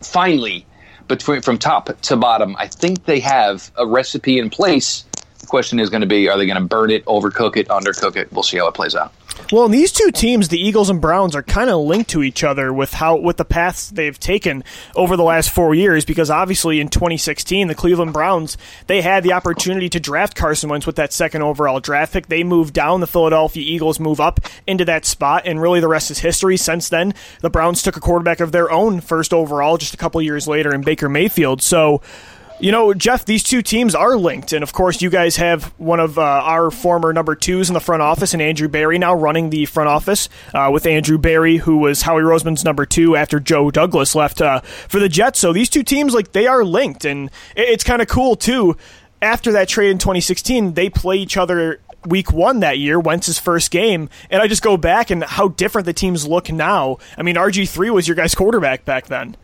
finally. 0.00 0.66
But 1.06 1.22
from 1.22 1.58
top 1.58 2.00
to 2.02 2.16
bottom, 2.16 2.54
I 2.56 2.68
think 2.68 3.04
they 3.04 3.18
have 3.18 3.72
a 3.76 3.84
recipe 3.84 4.38
in 4.38 4.48
place 4.48 5.04
question 5.50 5.78
is 5.78 5.90
going 5.90 6.00
to 6.00 6.06
be: 6.06 6.28
Are 6.28 6.38
they 6.38 6.46
going 6.46 6.60
to 6.60 6.66
burn 6.66 6.90
it, 6.90 7.04
overcook 7.04 7.56
it, 7.56 7.68
undercook 7.68 8.16
it? 8.16 8.32
We'll 8.32 8.42
see 8.42 8.56
how 8.56 8.68
it 8.68 8.74
plays 8.74 8.94
out. 8.94 9.12
Well, 9.52 9.64
and 9.64 9.74
these 9.74 9.90
two 9.90 10.12
teams, 10.12 10.48
the 10.48 10.60
Eagles 10.60 10.90
and 10.90 11.00
Browns, 11.00 11.34
are 11.34 11.42
kind 11.42 11.70
of 11.70 11.80
linked 11.80 12.10
to 12.10 12.22
each 12.22 12.44
other 12.44 12.72
with 12.72 12.92
how 12.94 13.16
with 13.16 13.36
the 13.36 13.44
paths 13.44 13.90
they've 13.90 14.18
taken 14.18 14.62
over 14.94 15.16
the 15.16 15.24
last 15.24 15.50
four 15.50 15.74
years. 15.74 16.04
Because 16.04 16.30
obviously, 16.30 16.78
in 16.78 16.88
2016, 16.88 17.66
the 17.66 17.74
Cleveland 17.74 18.12
Browns 18.12 18.56
they 18.86 19.02
had 19.02 19.24
the 19.24 19.32
opportunity 19.32 19.88
to 19.88 19.98
draft 19.98 20.36
Carson 20.36 20.70
Wentz 20.70 20.86
with 20.86 20.96
that 20.96 21.12
second 21.12 21.42
overall 21.42 21.80
draft 21.80 22.12
pick. 22.12 22.28
They 22.28 22.44
moved 22.44 22.74
down. 22.74 23.00
The 23.00 23.06
Philadelphia 23.08 23.64
Eagles 23.64 23.98
move 23.98 24.20
up 24.20 24.40
into 24.66 24.84
that 24.84 25.04
spot, 25.04 25.42
and 25.46 25.60
really 25.60 25.80
the 25.80 25.88
rest 25.88 26.10
is 26.10 26.20
history. 26.20 26.56
Since 26.56 26.88
then, 26.88 27.12
the 27.40 27.50
Browns 27.50 27.82
took 27.82 27.96
a 27.96 28.00
quarterback 28.00 28.38
of 28.38 28.52
their 28.52 28.70
own 28.70 29.00
first 29.00 29.34
overall 29.34 29.78
just 29.78 29.94
a 29.94 29.98
couple 29.98 30.22
years 30.22 30.46
later 30.46 30.72
in 30.72 30.82
Baker 30.82 31.08
Mayfield. 31.08 31.60
So 31.60 32.02
you 32.60 32.72
know, 32.72 32.92
Jeff, 32.92 33.24
these 33.24 33.42
two 33.42 33.62
teams 33.62 33.94
are 33.94 34.16
linked, 34.16 34.52
and 34.52 34.62
of 34.62 34.72
course, 34.72 35.00
you 35.00 35.08
guys 35.08 35.36
have 35.36 35.64
one 35.78 35.98
of 35.98 36.18
uh, 36.18 36.22
our 36.22 36.70
former 36.70 37.12
number 37.12 37.34
twos 37.34 37.70
in 37.70 37.74
the 37.74 37.80
front 37.80 38.02
office, 38.02 38.34
and 38.34 38.42
Andrew 38.42 38.68
Berry 38.68 38.98
now 38.98 39.14
running 39.14 39.48
the 39.48 39.64
front 39.64 39.88
office 39.88 40.28
uh, 40.52 40.68
with 40.72 40.84
Andrew 40.84 41.16
Berry, 41.16 41.56
who 41.56 41.78
was 41.78 42.02
Howie 42.02 42.22
Roseman's 42.22 42.64
number 42.64 42.84
two 42.84 43.16
after 43.16 43.40
Joe 43.40 43.70
Douglas 43.70 44.14
left 44.14 44.42
uh, 44.42 44.60
for 44.60 45.00
the 45.00 45.08
Jets. 45.08 45.38
So 45.38 45.52
these 45.52 45.70
two 45.70 45.82
teams, 45.82 46.12
like, 46.12 46.32
they 46.32 46.46
are 46.46 46.64
linked, 46.64 47.04
and 47.04 47.30
it's 47.56 47.84
kind 47.84 48.02
of 48.02 48.08
cool 48.08 48.36
too. 48.36 48.76
After 49.22 49.52
that 49.52 49.68
trade 49.68 49.90
in 49.90 49.98
2016, 49.98 50.74
they 50.74 50.90
play 50.90 51.16
each 51.16 51.36
other 51.36 51.80
week 52.06 52.32
one 52.32 52.60
that 52.60 52.78
year, 52.78 52.98
Wentz's 52.98 53.38
first 53.38 53.70
game, 53.70 54.08
and 54.30 54.42
I 54.42 54.46
just 54.46 54.62
go 54.62 54.76
back 54.76 55.10
and 55.10 55.24
how 55.24 55.48
different 55.48 55.86
the 55.86 55.92
teams 55.92 56.26
look 56.26 56.50
now. 56.50 56.98
I 57.16 57.22
mean, 57.22 57.36
RG 57.36 57.68
three 57.68 57.90
was 57.90 58.06
your 58.06 58.14
guy's 58.14 58.34
quarterback 58.34 58.84
back 58.84 59.06
then. 59.06 59.36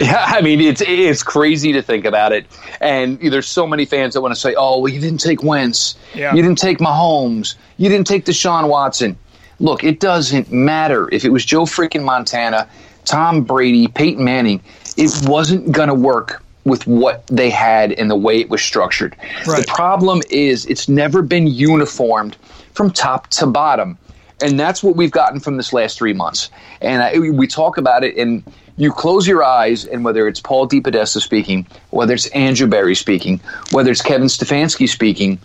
Yeah, 0.00 0.24
I 0.26 0.40
mean 0.40 0.60
it's 0.60 0.82
it's 0.84 1.22
crazy 1.22 1.72
to 1.72 1.82
think 1.82 2.04
about 2.04 2.32
it, 2.32 2.46
and 2.80 3.18
there's 3.20 3.48
so 3.48 3.66
many 3.66 3.84
fans 3.84 4.14
that 4.14 4.20
want 4.20 4.34
to 4.34 4.40
say, 4.40 4.54
"Oh, 4.56 4.80
well, 4.80 4.92
you 4.92 5.00
didn't 5.00 5.20
take 5.20 5.42
Wentz, 5.42 5.96
yeah. 6.14 6.34
you 6.34 6.42
didn't 6.42 6.58
take 6.58 6.78
Mahomes, 6.78 7.54
you 7.76 7.88
didn't 7.88 8.06
take 8.06 8.24
Deshaun 8.24 8.68
Watson." 8.68 9.16
Look, 9.60 9.84
it 9.84 10.00
doesn't 10.00 10.50
matter 10.50 11.08
if 11.12 11.24
it 11.24 11.30
was 11.30 11.44
Joe 11.44 11.62
freaking 11.62 12.02
Montana, 12.04 12.68
Tom 13.04 13.42
Brady, 13.44 13.86
Peyton 13.86 14.24
Manning. 14.24 14.60
It 14.96 15.12
wasn't 15.28 15.70
going 15.70 15.88
to 15.88 15.94
work 15.94 16.42
with 16.64 16.86
what 16.86 17.26
they 17.28 17.50
had 17.50 17.92
and 17.92 18.10
the 18.10 18.16
way 18.16 18.40
it 18.40 18.48
was 18.48 18.62
structured. 18.62 19.16
Right. 19.46 19.64
The 19.64 19.66
problem 19.68 20.22
is 20.30 20.66
it's 20.66 20.88
never 20.88 21.22
been 21.22 21.46
uniformed 21.46 22.36
from 22.72 22.90
top 22.90 23.28
to 23.28 23.46
bottom. 23.46 23.98
And 24.42 24.58
that's 24.58 24.82
what 24.82 24.96
we've 24.96 25.10
gotten 25.10 25.40
from 25.40 25.56
this 25.56 25.72
last 25.72 25.98
three 25.98 26.12
months. 26.12 26.50
And 26.80 27.02
I, 27.02 27.18
we 27.18 27.46
talk 27.46 27.78
about 27.78 28.02
it, 28.02 28.16
and 28.16 28.42
you 28.76 28.92
close 28.92 29.26
your 29.26 29.44
eyes, 29.44 29.84
and 29.84 30.04
whether 30.04 30.26
it's 30.26 30.40
Paul 30.40 30.68
DePodesta 30.68 31.20
speaking, 31.20 31.66
whether 31.90 32.14
it's 32.14 32.26
Andrew 32.28 32.66
Berry 32.66 32.94
speaking, 32.94 33.40
whether 33.70 33.90
it's 33.90 34.02
Kevin 34.02 34.28
Stefanski 34.28 34.88
speaking, 34.88 35.38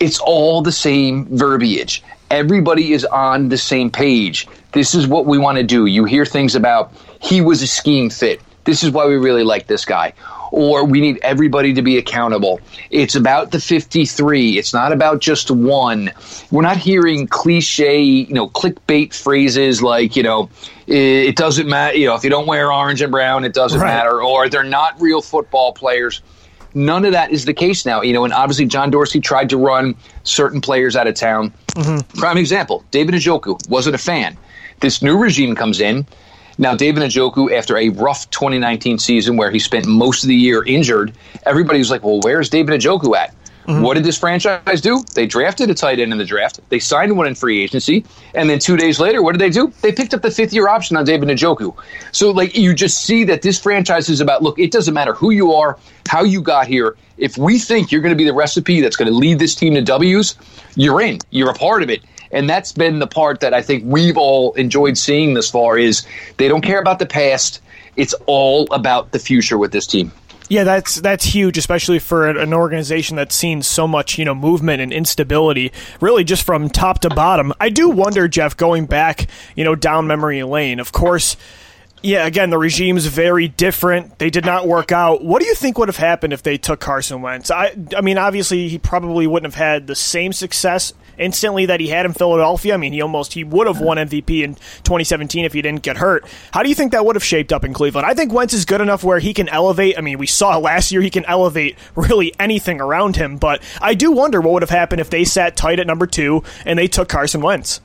it's 0.00 0.18
all 0.20 0.62
the 0.62 0.72
same 0.72 1.26
verbiage. 1.36 2.02
Everybody 2.30 2.92
is 2.92 3.04
on 3.06 3.48
the 3.48 3.58
same 3.58 3.90
page. 3.90 4.46
This 4.72 4.94
is 4.94 5.06
what 5.06 5.26
we 5.26 5.38
want 5.38 5.58
to 5.58 5.64
do. 5.64 5.86
You 5.86 6.04
hear 6.04 6.24
things 6.24 6.54
about 6.54 6.92
he 7.20 7.40
was 7.40 7.62
a 7.62 7.66
scheme 7.66 8.10
fit. 8.10 8.40
This 8.64 8.84
is 8.84 8.90
why 8.90 9.06
we 9.06 9.16
really 9.16 9.44
like 9.44 9.66
this 9.66 9.84
guy 9.84 10.12
or 10.50 10.84
we 10.84 11.00
need 11.00 11.18
everybody 11.22 11.72
to 11.74 11.82
be 11.82 11.98
accountable. 11.98 12.60
It's 12.90 13.14
about 13.14 13.50
the 13.50 13.60
53. 13.60 14.58
It's 14.58 14.72
not 14.72 14.92
about 14.92 15.20
just 15.20 15.50
one. 15.50 16.10
We're 16.50 16.62
not 16.62 16.76
hearing 16.76 17.26
cliche, 17.26 18.00
you 18.00 18.32
know, 18.32 18.48
clickbait 18.48 19.14
phrases 19.14 19.82
like, 19.82 20.16
you 20.16 20.22
know, 20.22 20.48
it 20.88 21.36
doesn't 21.36 21.68
matter. 21.68 21.96
You 21.96 22.06
know, 22.06 22.14
if 22.14 22.24
you 22.24 22.30
don't 22.30 22.46
wear 22.46 22.72
orange 22.72 23.02
and 23.02 23.10
brown, 23.12 23.44
it 23.44 23.52
doesn't 23.52 23.80
right. 23.80 23.86
matter, 23.86 24.22
or 24.22 24.48
they're 24.48 24.64
not 24.64 25.00
real 25.00 25.20
football 25.20 25.72
players. 25.72 26.22
None 26.74 27.04
of 27.04 27.12
that 27.12 27.30
is 27.30 27.44
the 27.44 27.54
case 27.54 27.84
now. 27.84 28.02
You 28.02 28.12
know, 28.12 28.24
and 28.24 28.32
obviously 28.32 28.66
John 28.66 28.90
Dorsey 28.90 29.20
tried 29.20 29.50
to 29.50 29.56
run 29.56 29.94
certain 30.24 30.60
players 30.60 30.96
out 30.96 31.06
of 31.06 31.14
town. 31.14 31.52
Mm-hmm. 31.68 32.18
Prime 32.18 32.38
example: 32.38 32.84
David 32.90 33.14
Njoku 33.14 33.68
wasn't 33.68 33.94
a 33.94 33.98
fan. 33.98 34.36
This 34.80 35.02
new 35.02 35.18
regime 35.18 35.54
comes 35.54 35.80
in. 35.80 36.06
Now, 36.60 36.74
David 36.74 37.04
Njoku, 37.04 37.56
after 37.56 37.76
a 37.76 37.90
rough 37.90 38.28
2019 38.30 38.98
season 38.98 39.36
where 39.36 39.50
he 39.50 39.60
spent 39.60 39.86
most 39.86 40.24
of 40.24 40.28
the 40.28 40.34
year 40.34 40.64
injured, 40.64 41.12
everybody 41.44 41.78
was 41.78 41.90
like, 41.90 42.02
"Well, 42.02 42.20
where's 42.22 42.48
David 42.48 42.80
Njoku 42.80 43.16
at?" 43.16 43.34
Mm-hmm. 43.68 43.82
What 43.82 43.94
did 43.94 44.04
this 44.04 44.16
franchise 44.16 44.80
do? 44.80 45.04
They 45.14 45.26
drafted 45.26 45.68
a 45.68 45.74
tight 45.74 45.98
end 45.98 46.10
in 46.10 46.16
the 46.16 46.24
draft. 46.24 46.60
They 46.70 46.78
signed 46.78 47.14
one 47.14 47.26
in 47.26 47.34
free 47.34 47.62
agency, 47.62 48.02
and 48.34 48.48
then 48.48 48.58
two 48.58 48.78
days 48.78 48.98
later, 48.98 49.22
what 49.22 49.32
did 49.32 49.42
they 49.42 49.50
do? 49.50 49.70
They 49.82 49.92
picked 49.92 50.14
up 50.14 50.22
the 50.22 50.30
fifth 50.30 50.54
year 50.54 50.68
option 50.68 50.96
on 50.96 51.04
David 51.04 51.28
Njoku. 51.28 51.76
So, 52.12 52.30
like, 52.30 52.56
you 52.56 52.72
just 52.72 53.04
see 53.04 53.24
that 53.24 53.42
this 53.42 53.60
franchise 53.60 54.08
is 54.08 54.22
about 54.22 54.42
look. 54.42 54.58
It 54.58 54.70
doesn't 54.70 54.94
matter 54.94 55.12
who 55.12 55.32
you 55.32 55.52
are, 55.52 55.78
how 56.08 56.24
you 56.24 56.40
got 56.40 56.66
here. 56.66 56.96
If 57.18 57.36
we 57.36 57.58
think 57.58 57.92
you're 57.92 58.00
going 58.00 58.14
to 58.14 58.16
be 58.16 58.24
the 58.24 58.32
recipe 58.32 58.80
that's 58.80 58.96
going 58.96 59.10
to 59.10 59.14
lead 59.14 59.38
this 59.38 59.54
team 59.54 59.74
to 59.74 59.82
W's, 59.82 60.36
you're 60.74 61.02
in. 61.02 61.18
You're 61.28 61.50
a 61.50 61.54
part 61.54 61.82
of 61.82 61.90
it. 61.90 62.00
And 62.32 62.48
that's 62.48 62.72
been 62.72 63.00
the 63.00 63.06
part 63.06 63.40
that 63.40 63.52
I 63.52 63.60
think 63.60 63.84
we've 63.86 64.16
all 64.16 64.54
enjoyed 64.54 64.96
seeing 64.96 65.34
this 65.34 65.50
far 65.50 65.76
is 65.76 66.06
they 66.38 66.48
don't 66.48 66.62
care 66.62 66.80
about 66.80 67.00
the 67.00 67.06
past. 67.06 67.60
It's 67.96 68.14
all 68.24 68.66
about 68.72 69.12
the 69.12 69.18
future 69.18 69.58
with 69.58 69.72
this 69.72 69.86
team. 69.86 70.10
Yeah, 70.48 70.64
that's 70.64 70.96
that's 70.96 71.24
huge, 71.24 71.58
especially 71.58 71.98
for 71.98 72.26
an 72.26 72.54
organization 72.54 73.16
that's 73.16 73.34
seen 73.34 73.62
so 73.62 73.86
much 73.86 74.18
you 74.18 74.24
know 74.24 74.34
movement 74.34 74.80
and 74.80 74.92
instability, 74.92 75.72
really 76.00 76.24
just 76.24 76.42
from 76.42 76.70
top 76.70 77.00
to 77.00 77.10
bottom. 77.10 77.52
I 77.60 77.68
do 77.68 77.90
wonder, 77.90 78.28
Jeff, 78.28 78.56
going 78.56 78.86
back 78.86 79.28
you 79.54 79.64
know 79.64 79.74
down 79.74 80.06
memory 80.06 80.42
lane. 80.42 80.80
Of 80.80 80.92
course, 80.92 81.36
yeah, 82.02 82.26
again, 82.26 82.50
the 82.50 82.58
regime's 82.58 83.06
very 83.06 83.48
different. 83.48 84.18
They 84.18 84.30
did 84.30 84.44
not 84.44 84.66
work 84.66 84.92
out. 84.92 85.22
What 85.22 85.42
do 85.42 85.48
you 85.48 85.54
think 85.54 85.78
would 85.78 85.88
have 85.88 85.96
happened 85.96 86.32
if 86.32 86.42
they 86.42 86.56
took 86.56 86.80
Carson 86.80 87.22
Wentz? 87.22 87.50
I, 87.50 87.74
I 87.96 88.00
mean, 88.00 88.18
obviously, 88.18 88.68
he 88.68 88.78
probably 88.78 89.26
wouldn't 89.26 89.52
have 89.52 89.62
had 89.62 89.86
the 89.86 89.94
same 89.94 90.32
success 90.32 90.92
instantly 91.18 91.66
that 91.66 91.80
he 91.80 91.88
had 91.88 92.06
in 92.06 92.12
Philadelphia. 92.12 92.74
I 92.74 92.76
mean, 92.76 92.92
he 92.92 93.00
almost 93.00 93.32
he 93.32 93.44
would 93.44 93.66
have 93.66 93.80
won 93.80 93.96
MVP 93.96 94.42
in 94.42 94.54
2017 94.54 95.44
if 95.44 95.52
he 95.52 95.62
didn't 95.62 95.82
get 95.82 95.96
hurt. 95.96 96.24
How 96.52 96.62
do 96.62 96.68
you 96.68 96.74
think 96.74 96.92
that 96.92 97.04
would 97.04 97.16
have 97.16 97.24
shaped 97.24 97.52
up 97.52 97.64
in 97.64 97.72
Cleveland? 97.72 98.06
I 98.06 98.14
think 98.14 98.32
Wentz 98.32 98.54
is 98.54 98.64
good 98.64 98.80
enough 98.80 99.04
where 99.04 99.18
he 99.18 99.34
can 99.34 99.48
elevate. 99.48 99.98
I 99.98 100.00
mean, 100.00 100.18
we 100.18 100.26
saw 100.26 100.56
last 100.58 100.92
year 100.92 101.00
he 101.00 101.10
can 101.10 101.24
elevate 101.26 101.76
really 101.94 102.34
anything 102.38 102.80
around 102.80 103.16
him, 103.16 103.36
but 103.36 103.62
I 103.80 103.94
do 103.94 104.12
wonder 104.12 104.40
what 104.40 104.54
would 104.54 104.62
have 104.62 104.70
happened 104.70 105.00
if 105.00 105.10
they 105.10 105.24
sat 105.24 105.56
tight 105.56 105.78
at 105.78 105.86
number 105.86 106.06
two 106.06 106.42
and 106.64 106.78
they 106.78 106.88
took 106.88 107.08
Carson 107.08 107.40
Wentz. 107.40 107.80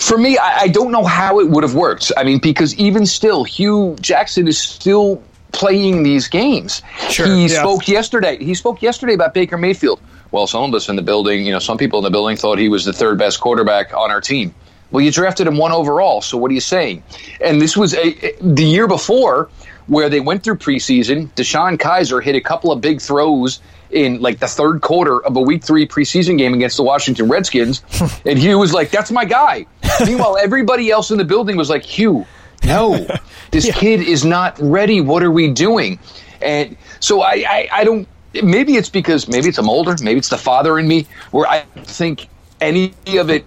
For 0.00 0.18
me, 0.18 0.38
I, 0.38 0.60
I 0.60 0.68
don't 0.68 0.90
know 0.90 1.04
how 1.04 1.40
it 1.40 1.48
would 1.48 1.62
have 1.62 1.74
worked. 1.74 2.12
I 2.16 2.24
mean, 2.24 2.38
because 2.38 2.74
even 2.76 3.06
still, 3.06 3.44
Hue 3.44 3.96
Jackson 4.00 4.48
is 4.48 4.58
still 4.58 5.22
playing 5.52 6.02
these 6.02 6.28
games. 6.28 6.82
Sure, 7.08 7.26
he 7.26 7.42
yeah. 7.42 7.60
spoke 7.60 7.88
yesterday. 7.88 8.42
He 8.42 8.54
spoke 8.54 8.82
yesterday 8.82 9.14
about 9.14 9.34
Baker 9.34 9.58
Mayfield 9.58 10.00
well, 10.32 10.46
some 10.46 10.64
of 10.64 10.74
us 10.74 10.88
in 10.88 10.96
the 10.96 11.02
building, 11.02 11.44
you 11.44 11.52
know, 11.52 11.58
some 11.58 11.78
people 11.78 11.98
in 11.98 12.04
the 12.04 12.10
building 12.10 12.36
thought 12.36 12.58
he 12.58 12.68
was 12.68 12.84
the 12.84 12.92
third 12.92 13.18
best 13.18 13.40
quarterback 13.40 13.94
on 13.94 14.10
our 14.10 14.20
team. 14.20 14.54
Well, 14.90 15.04
you 15.04 15.12
drafted 15.12 15.46
him 15.46 15.56
one 15.56 15.72
overall, 15.72 16.20
so 16.20 16.36
what 16.36 16.50
are 16.50 16.54
you 16.54 16.60
saying? 16.60 17.02
And 17.40 17.60
this 17.60 17.76
was 17.76 17.94
a, 17.94 18.34
the 18.40 18.64
year 18.64 18.88
before 18.88 19.48
where 19.86 20.08
they 20.08 20.20
went 20.20 20.42
through 20.42 20.56
preseason. 20.56 21.28
DeShone 21.34 21.76
Kizer 21.76 22.22
hit 22.22 22.34
a 22.34 22.40
couple 22.40 22.72
of 22.72 22.80
big 22.80 23.00
throws 23.00 23.60
in 23.90 24.20
like 24.20 24.38
the 24.38 24.46
third 24.46 24.82
quarter 24.82 25.24
of 25.24 25.36
a 25.36 25.40
week 25.40 25.64
three 25.64 25.86
preseason 25.86 26.38
game 26.38 26.54
against 26.54 26.76
the 26.76 26.82
Washington 26.82 27.28
Redskins. 27.28 27.82
and 28.24 28.38
Hue 28.38 28.58
was 28.58 28.72
like, 28.72 28.90
that's 28.90 29.10
my 29.10 29.24
guy. 29.24 29.66
Meanwhile, 30.04 30.38
everybody 30.38 30.90
else 30.90 31.10
in 31.10 31.18
the 31.18 31.24
building 31.24 31.56
was 31.56 31.68
like, 31.70 31.84
Hue, 31.84 32.24
no, 32.64 33.06
this 33.50 33.66
yeah. 33.66 33.74
kid 33.74 34.00
is 34.00 34.24
not 34.24 34.56
ready. 34.60 35.00
What 35.00 35.22
are 35.22 35.30
we 35.30 35.50
doing? 35.52 35.98
And 36.40 36.76
so 37.00 37.22
I, 37.22 37.44
I, 37.48 37.68
I 37.72 37.84
don't 37.84 38.08
maybe 38.34 38.76
it's 38.76 38.88
because 38.88 39.28
maybe 39.28 39.48
it's 39.48 39.58
I'm 39.58 39.68
older, 39.68 39.96
maybe 40.02 40.18
it's 40.18 40.28
the 40.28 40.38
father 40.38 40.78
in 40.78 40.88
me, 40.88 41.06
where 41.30 41.46
I 41.46 41.62
think 41.84 42.28
any 42.60 42.94
of 43.16 43.30
it. 43.30 43.44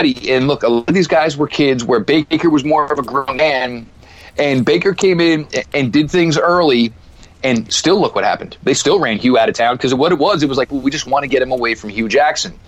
And 0.00 0.48
look, 0.48 0.64
a 0.64 0.68
lot 0.68 0.88
of 0.88 0.94
these 0.94 1.06
guys 1.06 1.36
were 1.36 1.46
kids 1.46 1.84
where 1.84 2.00
Baker 2.00 2.50
was 2.50 2.64
more 2.64 2.92
of 2.92 2.98
a 2.98 3.02
grown 3.02 3.36
man, 3.36 3.86
and 4.36 4.64
Baker 4.64 4.92
came 4.92 5.20
in 5.20 5.46
and 5.72 5.92
did 5.92 6.10
things 6.10 6.36
early, 6.36 6.92
and 7.42 7.72
still 7.72 8.00
look 8.00 8.14
what 8.14 8.24
happened. 8.24 8.56
They 8.64 8.74
still 8.74 8.98
ran 8.98 9.18
Hue 9.18 9.38
out 9.38 9.48
of 9.48 9.54
town 9.54 9.76
because 9.76 9.94
what 9.94 10.10
it 10.10 10.18
was, 10.18 10.42
it 10.42 10.48
was 10.48 10.58
like, 10.58 10.72
well, 10.72 10.80
we 10.80 10.90
just 10.90 11.06
want 11.06 11.22
to 11.22 11.28
get 11.28 11.40
him 11.42 11.52
away 11.52 11.74
from 11.74 11.90
Hue 11.90 12.08
Jackson, 12.08 12.58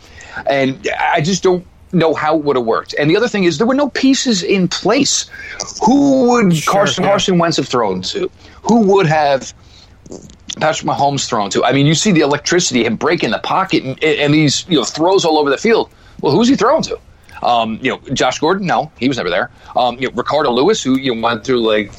and 0.46 0.88
I 0.98 1.20
just 1.20 1.42
don't 1.42 1.66
know 1.92 2.14
how 2.14 2.36
it 2.36 2.44
would 2.44 2.56
have 2.56 2.64
worked. 2.64 2.94
And 2.98 3.10
the 3.10 3.16
other 3.16 3.28
thing 3.28 3.44
is 3.44 3.58
there 3.58 3.66
were 3.66 3.74
no 3.74 3.88
pieces 3.90 4.42
in 4.42 4.68
place. 4.68 5.28
Who 5.84 6.30
would 6.30 6.56
sure, 6.56 6.72
Carson 6.72 7.04
yeah. 7.04 7.10
Carson 7.10 7.38
Wentz 7.38 7.56
have 7.56 7.68
thrown 7.68 8.02
to? 8.02 8.30
Who 8.62 8.80
would 8.94 9.06
have 9.06 9.52
Patrick 10.60 10.88
Mahomes 10.88 11.28
thrown 11.28 11.50
to. 11.50 11.64
I 11.64 11.72
mean, 11.72 11.86
you 11.86 11.94
see 11.94 12.12
the 12.12 12.20
electricity, 12.20 12.84
him 12.84 12.96
breaking 12.96 13.30
the 13.30 13.38
pocket, 13.38 13.84
and, 13.84 14.02
and 14.02 14.32
these 14.32 14.66
you 14.68 14.78
know 14.78 14.84
throws 14.84 15.24
all 15.24 15.38
over 15.38 15.50
the 15.50 15.58
field. 15.58 15.90
Well, 16.20 16.32
who's 16.32 16.48
he 16.48 16.56
throwing 16.56 16.82
to? 16.84 16.98
Um, 17.42 17.78
you 17.82 17.90
know, 17.90 17.98
Josh 18.14 18.38
Gordon, 18.38 18.66
no, 18.66 18.90
he 18.98 19.08
was 19.08 19.18
never 19.18 19.28
there. 19.28 19.50
Um, 19.76 19.96
you 19.98 20.08
know, 20.08 20.14
Ricardo 20.14 20.50
Louis, 20.50 20.82
who 20.82 20.98
you 20.98 21.14
know, 21.14 21.20
went 21.20 21.44
through 21.44 21.60
like 21.60 21.92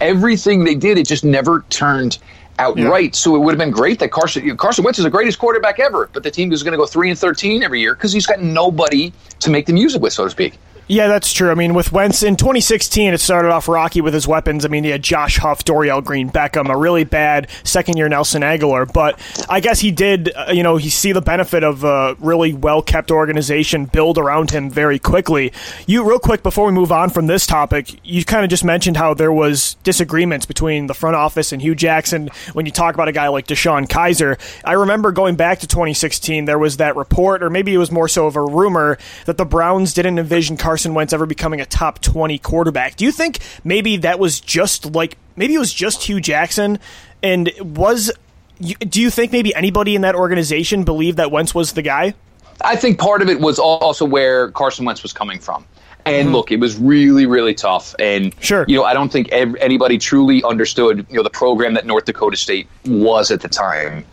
everything 0.00 0.64
they 0.64 0.74
did, 0.74 0.98
it 0.98 1.06
just 1.06 1.24
never 1.24 1.64
turned 1.70 2.18
out 2.58 2.76
yeah. 2.76 2.86
right. 2.86 3.14
So 3.14 3.34
it 3.34 3.38
would 3.38 3.52
have 3.52 3.58
been 3.58 3.70
great 3.70 3.98
that 4.00 4.10
Carson 4.10 4.44
you 4.44 4.50
know, 4.50 4.56
Carson 4.56 4.84
Wentz 4.84 4.98
is 4.98 5.04
the 5.04 5.10
greatest 5.10 5.38
quarterback 5.38 5.80
ever, 5.80 6.10
but 6.12 6.22
the 6.22 6.30
team 6.30 6.52
is 6.52 6.62
going 6.62 6.72
to 6.72 6.78
go 6.78 6.86
three 6.86 7.08
and 7.08 7.18
thirteen 7.18 7.62
every 7.62 7.80
year 7.80 7.94
because 7.94 8.12
he's 8.12 8.26
got 8.26 8.42
nobody 8.42 9.12
to 9.40 9.50
make 9.50 9.66
the 9.66 9.72
music 9.72 10.02
with, 10.02 10.12
so 10.12 10.24
to 10.24 10.30
speak. 10.30 10.58
Yeah, 10.86 11.08
that's 11.08 11.32
true. 11.32 11.50
I 11.50 11.54
mean, 11.54 11.72
with 11.72 11.92
Wentz 11.92 12.22
in 12.22 12.36
2016, 12.36 13.14
it 13.14 13.18
started 13.18 13.50
off 13.50 13.68
rocky 13.68 14.02
with 14.02 14.12
his 14.12 14.28
weapons. 14.28 14.66
I 14.66 14.68
mean, 14.68 14.84
he 14.84 14.90
had 14.90 15.02
Josh 15.02 15.38
Huff, 15.38 15.64
Dorial 15.64 16.04
Green-Beckham, 16.04 16.70
a 16.70 16.76
really 16.76 17.04
bad 17.04 17.48
second 17.62 17.96
year 17.96 18.06
Nelson 18.06 18.42
Agholor. 18.42 18.92
But 18.92 19.18
I 19.48 19.60
guess 19.60 19.80
he 19.80 19.90
did, 19.90 20.30
uh, 20.36 20.52
you 20.52 20.62
know, 20.62 20.76
he 20.76 20.90
see 20.90 21.12
the 21.12 21.22
benefit 21.22 21.64
of 21.64 21.84
a 21.84 22.16
really 22.18 22.52
well 22.52 22.82
kept 22.82 23.10
organization 23.10 23.86
build 23.86 24.18
around 24.18 24.50
him 24.50 24.68
very 24.68 24.98
quickly. 24.98 25.54
You, 25.86 26.06
real 26.06 26.18
quick, 26.18 26.42
before 26.42 26.66
we 26.66 26.72
move 26.72 26.92
on 26.92 27.08
from 27.08 27.28
this 27.28 27.46
topic, 27.46 27.98
you 28.04 28.22
kind 28.22 28.44
of 28.44 28.50
just 28.50 28.64
mentioned 28.64 28.98
how 28.98 29.14
there 29.14 29.32
was 29.32 29.76
disagreements 29.84 30.44
between 30.44 30.86
the 30.86 30.94
front 30.94 31.16
office 31.16 31.50
and 31.50 31.62
Hue 31.62 31.74
Jackson 31.74 32.28
when 32.52 32.66
you 32.66 32.72
talk 32.72 32.92
about 32.92 33.08
a 33.08 33.12
guy 33.12 33.28
like 33.28 33.46
DeShone 33.46 33.88
Kizer. 33.88 34.38
I 34.66 34.74
remember 34.74 35.12
going 35.12 35.36
back 35.36 35.60
to 35.60 35.66
2016, 35.66 36.44
there 36.44 36.58
was 36.58 36.76
that 36.76 36.94
report, 36.94 37.42
or 37.42 37.48
maybe 37.48 37.72
it 37.72 37.78
was 37.78 37.90
more 37.90 38.08
so 38.08 38.26
of 38.26 38.36
a 38.36 38.42
rumor, 38.42 38.98
that 39.24 39.38
the 39.38 39.46
Browns 39.46 39.94
didn't 39.94 40.18
envision 40.18 40.58
Carson 40.58 40.73
Carson 40.74 40.92
Wentz 40.92 41.12
ever 41.12 41.24
becoming 41.24 41.60
a 41.60 41.66
top 41.66 42.00
20 42.00 42.36
quarterback. 42.38 42.96
Do 42.96 43.04
you 43.04 43.12
think 43.12 43.38
maybe 43.62 43.98
that 43.98 44.18
was 44.18 44.40
just 44.40 44.92
like, 44.92 45.16
maybe 45.36 45.54
it 45.54 45.58
was 45.60 45.72
just 45.72 46.02
Hue 46.02 46.20
Jackson? 46.20 46.80
And 47.22 47.52
was, 47.60 48.10
do 48.58 49.00
you 49.00 49.08
think 49.08 49.30
maybe 49.30 49.54
anybody 49.54 49.94
in 49.94 50.00
that 50.00 50.16
organization 50.16 50.82
believed 50.82 51.18
that 51.18 51.30
Wentz 51.30 51.54
was 51.54 51.74
the 51.74 51.82
guy? 51.82 52.14
I 52.60 52.74
think 52.74 52.98
part 52.98 53.22
of 53.22 53.28
it 53.28 53.38
was 53.38 53.60
also 53.60 54.04
where 54.04 54.50
Carson 54.50 54.84
Wentz 54.84 55.04
was 55.04 55.12
coming 55.12 55.38
from. 55.38 55.64
And 56.06 56.26
mm-hmm. 56.26 56.34
look, 56.34 56.50
it 56.50 56.58
was 56.58 56.76
really, 56.76 57.26
really 57.26 57.54
tough. 57.54 57.94
And 58.00 58.34
sure, 58.40 58.64
you 58.66 58.76
know, 58.76 58.82
I 58.82 58.94
don't 58.94 59.12
think 59.12 59.28
anybody 59.30 59.96
truly 59.96 60.42
understood, 60.42 61.06
you 61.08 61.14
know, 61.14 61.22
the 61.22 61.30
program 61.30 61.74
that 61.74 61.86
North 61.86 62.06
Dakota 62.06 62.36
State 62.36 62.66
was 62.84 63.30
at 63.30 63.42
the 63.42 63.48
time. 63.48 64.04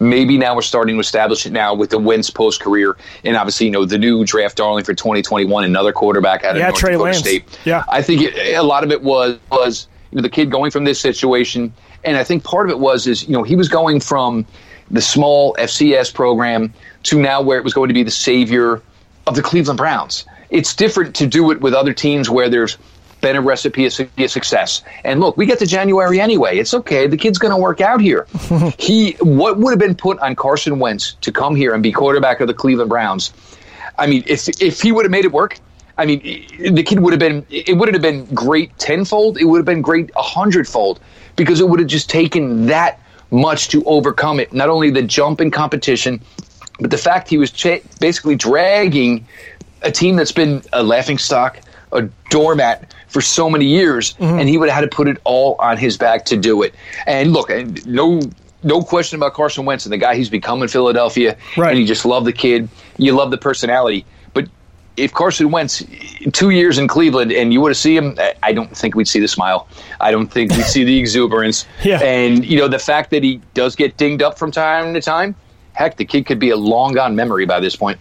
Maybe 0.00 0.38
now 0.38 0.54
we're 0.54 0.62
starting 0.62 0.94
to 0.96 1.00
establish 1.00 1.44
it 1.44 1.52
now 1.52 1.74
with 1.74 1.90
the 1.90 1.98
wins 1.98 2.30
post 2.30 2.60
career, 2.60 2.96
and 3.24 3.36
obviously 3.36 3.66
you 3.66 3.72
know 3.72 3.84
the 3.84 3.98
new 3.98 4.24
draft 4.24 4.56
darling 4.56 4.84
for 4.84 4.94
2021, 4.94 5.64
another 5.64 5.92
quarterback 5.92 6.44
out 6.44 6.52
of 6.52 6.58
yeah, 6.58 6.68
North 6.68 6.78
Trey 6.78 6.92
Dakota 6.92 7.04
Lance. 7.04 7.18
State. 7.18 7.58
Yeah, 7.64 7.84
I 7.88 8.02
think 8.02 8.22
it, 8.22 8.56
a 8.56 8.62
lot 8.62 8.84
of 8.84 8.92
it 8.92 9.02
was 9.02 9.38
was 9.50 9.88
you 10.10 10.16
know 10.16 10.22
the 10.22 10.30
kid 10.30 10.50
going 10.50 10.70
from 10.70 10.84
this 10.84 11.00
situation, 11.00 11.72
and 12.04 12.16
I 12.16 12.22
think 12.22 12.44
part 12.44 12.66
of 12.66 12.70
it 12.70 12.78
was 12.78 13.06
is 13.06 13.26
you 13.26 13.32
know 13.32 13.42
he 13.42 13.56
was 13.56 13.68
going 13.68 14.00
from 14.00 14.46
the 14.90 15.02
small 15.02 15.54
FCS 15.58 16.14
program 16.14 16.72
to 17.04 17.20
now 17.20 17.42
where 17.42 17.58
it 17.58 17.64
was 17.64 17.74
going 17.74 17.88
to 17.88 17.94
be 17.94 18.02
the 18.02 18.10
savior 18.10 18.82
of 19.26 19.34
the 19.34 19.42
Cleveland 19.42 19.78
Browns. 19.78 20.24
It's 20.50 20.74
different 20.74 21.14
to 21.16 21.26
do 21.26 21.50
it 21.50 21.60
with 21.60 21.74
other 21.74 21.92
teams 21.92 22.30
where 22.30 22.48
there's 22.48 22.78
been 23.20 23.36
a 23.36 23.40
recipe 23.40 23.86
of 23.86 23.92
success. 23.92 24.82
And 25.04 25.20
look, 25.20 25.36
we 25.36 25.46
get 25.46 25.58
to 25.60 25.66
January 25.66 26.20
anyway. 26.20 26.58
It's 26.58 26.74
okay. 26.74 27.06
The 27.06 27.16
kid's 27.16 27.38
going 27.38 27.52
to 27.52 27.60
work 27.60 27.80
out 27.80 28.00
here. 28.00 28.26
he, 28.78 29.12
what 29.20 29.58
would 29.58 29.70
have 29.70 29.78
been 29.78 29.94
put 29.94 30.18
on 30.20 30.36
Carson 30.36 30.78
Wentz 30.78 31.14
to 31.22 31.32
come 31.32 31.56
here 31.56 31.74
and 31.74 31.82
be 31.82 31.92
quarterback 31.92 32.40
of 32.40 32.46
the 32.46 32.54
Cleveland 32.54 32.88
Browns? 32.88 33.32
I 33.98 34.06
mean, 34.06 34.22
if 34.26 34.48
if 34.62 34.80
he 34.80 34.92
would 34.92 35.04
have 35.04 35.10
made 35.10 35.24
it 35.24 35.32
work, 35.32 35.58
I 35.96 36.06
mean, 36.06 36.20
the 36.72 36.84
kid 36.84 37.00
would 37.00 37.12
have 37.12 37.18
been. 37.18 37.44
It 37.50 37.76
would 37.76 37.92
have 37.92 38.02
been 38.02 38.24
great 38.26 38.76
tenfold. 38.78 39.38
It 39.38 39.44
would 39.44 39.58
have 39.58 39.66
been 39.66 39.82
great 39.82 40.10
a 40.16 40.22
hundredfold 40.22 41.00
because 41.34 41.60
it 41.60 41.68
would 41.68 41.80
have 41.80 41.88
just 41.88 42.08
taken 42.08 42.66
that 42.66 43.00
much 43.30 43.68
to 43.68 43.82
overcome 43.84 44.38
it. 44.38 44.52
Not 44.52 44.68
only 44.68 44.90
the 44.90 45.02
jump 45.02 45.40
in 45.40 45.50
competition, 45.50 46.20
but 46.78 46.90
the 46.90 46.98
fact 46.98 47.28
he 47.28 47.38
was 47.38 47.50
basically 48.00 48.36
dragging 48.36 49.26
a 49.82 49.90
team 49.90 50.16
that's 50.16 50.32
been 50.32 50.62
a 50.72 50.82
laughing 50.82 51.18
stock, 51.18 51.58
a 51.92 52.02
doormat 52.30 52.94
for 53.08 53.20
so 53.20 53.50
many 53.50 53.64
years, 53.64 54.14
mm-hmm. 54.14 54.38
and 54.38 54.48
he 54.48 54.58
would 54.58 54.68
have 54.68 54.76
had 54.76 54.90
to 54.90 54.94
put 54.94 55.08
it 55.08 55.18
all 55.24 55.56
on 55.58 55.76
his 55.76 55.96
back 55.96 56.24
to 56.26 56.36
do 56.36 56.62
it. 56.62 56.74
And 57.06 57.32
look, 57.32 57.50
no 57.86 58.20
no 58.62 58.82
question 58.82 59.16
about 59.16 59.34
Carson 59.34 59.64
Wentz 59.64 59.86
and 59.86 59.92
the 59.92 59.98
guy 59.98 60.16
he's 60.16 60.30
become 60.30 60.62
in 60.62 60.68
Philadelphia. 60.68 61.36
Right. 61.56 61.70
And 61.70 61.78
you 61.78 61.86
just 61.86 62.04
love 62.04 62.24
the 62.24 62.32
kid. 62.32 62.68
You 62.96 63.12
love 63.12 63.30
the 63.30 63.38
personality. 63.38 64.04
But 64.34 64.48
if 64.96 65.14
Carson 65.14 65.50
Wentz 65.50 65.84
two 66.32 66.50
years 66.50 66.78
in 66.78 66.88
Cleveland 66.88 67.32
and 67.32 67.52
you 67.52 67.60
would 67.60 67.70
have 67.70 67.76
seen 67.76 68.02
him, 68.02 68.18
I 68.42 68.52
don't 68.52 68.76
think 68.76 68.94
we'd 68.94 69.08
see 69.08 69.20
the 69.20 69.28
smile. 69.28 69.68
I 70.00 70.10
don't 70.10 70.26
think 70.26 70.52
we'd 70.52 70.64
see 70.64 70.84
the 70.84 70.98
exuberance. 71.04 71.66
yeah. 71.84 72.00
And 72.02 72.44
you 72.44 72.58
know 72.58 72.68
the 72.68 72.78
fact 72.78 73.10
that 73.10 73.22
he 73.22 73.40
does 73.54 73.76
get 73.76 73.96
dinged 73.96 74.22
up 74.22 74.38
from 74.38 74.50
time 74.50 74.94
to 74.94 75.00
time. 75.00 75.34
Heck, 75.72 75.96
the 75.96 76.04
kid 76.04 76.26
could 76.26 76.40
be 76.40 76.50
a 76.50 76.56
long 76.56 76.94
gone 76.94 77.14
memory 77.14 77.46
by 77.46 77.60
this 77.60 77.76
point. 77.76 78.00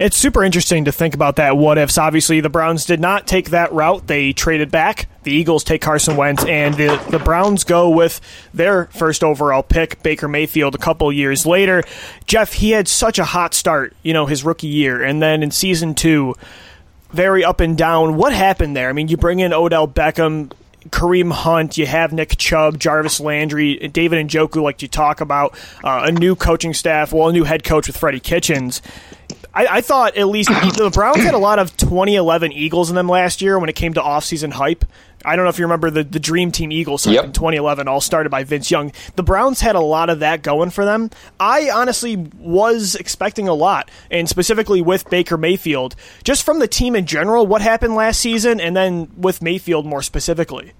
It's 0.00 0.16
super 0.16 0.42
interesting 0.42 0.86
to 0.86 0.92
think 0.92 1.14
about 1.14 1.36
that 1.36 1.56
what 1.56 1.78
ifs. 1.78 1.98
Obviously, 1.98 2.40
the 2.40 2.48
Browns 2.48 2.84
did 2.84 3.00
not 3.00 3.26
take 3.26 3.50
that 3.50 3.72
route. 3.72 4.06
They 4.06 4.32
traded 4.32 4.70
back. 4.70 5.06
The 5.22 5.32
Eagles 5.32 5.62
take 5.62 5.82
Carson 5.82 6.16
Wentz, 6.16 6.44
and 6.44 6.74
the, 6.74 7.02
the 7.10 7.18
Browns 7.18 7.64
go 7.64 7.88
with 7.90 8.20
their 8.52 8.86
first 8.86 9.22
overall 9.22 9.62
pick, 9.62 10.02
Baker 10.02 10.26
Mayfield, 10.26 10.74
a 10.74 10.78
couple 10.78 11.10
years 11.12 11.46
later. 11.46 11.82
Jeff, 12.26 12.54
he 12.54 12.72
had 12.72 12.88
such 12.88 13.18
a 13.18 13.24
hot 13.24 13.54
start, 13.54 13.94
you 14.02 14.12
know, 14.12 14.26
his 14.26 14.44
rookie 14.44 14.66
year. 14.66 15.02
And 15.02 15.22
then 15.22 15.42
in 15.42 15.50
season 15.50 15.94
two, 15.94 16.34
very 17.10 17.44
up 17.44 17.60
and 17.60 17.78
down. 17.78 18.16
What 18.16 18.32
happened 18.32 18.76
there? 18.76 18.88
I 18.88 18.92
mean, 18.92 19.08
you 19.08 19.16
bring 19.16 19.38
in 19.38 19.52
Odell 19.52 19.86
Beckham, 19.86 20.50
Kareem 20.90 21.32
Hunt, 21.32 21.78
you 21.78 21.86
have 21.86 22.12
Nick 22.12 22.36
Chubb, 22.36 22.78
Jarvis 22.78 23.20
Landry, 23.20 23.76
David 23.88 24.26
Njoku, 24.26 24.62
like 24.62 24.82
you 24.82 24.88
talk 24.88 25.20
about, 25.20 25.54
uh, 25.84 26.02
a 26.04 26.12
new 26.12 26.34
coaching 26.34 26.74
staff, 26.74 27.12
well, 27.12 27.28
a 27.28 27.32
new 27.32 27.44
head 27.44 27.64
coach 27.64 27.86
with 27.86 27.96
Freddie 27.96 28.20
Kitchens. 28.20 28.82
I, 29.54 29.66
I, 29.66 29.80
thought 29.80 30.16
at 30.16 30.26
least 30.26 30.48
the 30.48 30.90
Browns 30.92 31.22
had 31.22 31.34
a 31.34 31.38
lot 31.38 31.58
of 31.58 31.76
2011 31.76 32.52
Eagles 32.52 32.90
in 32.90 32.96
them 32.96 33.08
last 33.08 33.40
year 33.40 33.58
when 33.58 33.68
it 33.68 33.76
came 33.76 33.94
to 33.94 34.00
offseason 34.00 34.52
hype. 34.52 34.84
I 35.24 35.36
don't 35.36 35.44
know 35.44 35.48
if 35.48 35.58
you 35.58 35.64
remember 35.64 35.90
the, 35.90 36.04
the 36.04 36.20
Dream 36.20 36.52
Team 36.52 36.70
Eagles 36.70 37.06
yep. 37.06 37.24
in 37.24 37.32
2011, 37.32 37.88
all 37.88 38.00
started 38.00 38.28
by 38.28 38.44
Vince 38.44 38.70
Young. 38.70 38.92
The 39.16 39.22
Browns 39.22 39.60
had 39.60 39.74
a 39.74 39.80
lot 39.80 40.10
of 40.10 40.20
that 40.20 40.42
going 40.42 40.70
for 40.70 40.84
them. 40.84 41.08
I 41.40 41.70
honestly 41.70 42.16
was 42.38 42.94
expecting 42.94 43.48
a 43.48 43.54
lot, 43.54 43.90
and 44.10 44.28
specifically 44.28 44.82
with 44.82 45.08
Baker 45.08 45.38
Mayfield, 45.38 45.96
just 46.24 46.44
from 46.44 46.58
the 46.58 46.68
team 46.68 46.94
in 46.94 47.06
general, 47.06 47.46
what 47.46 47.62
happened 47.62 47.94
last 47.94 48.20
season, 48.20 48.60
and 48.60 48.76
then 48.76 49.10
with 49.16 49.40
Mayfield 49.40 49.86
more 49.86 50.02
specifically. 50.02 50.72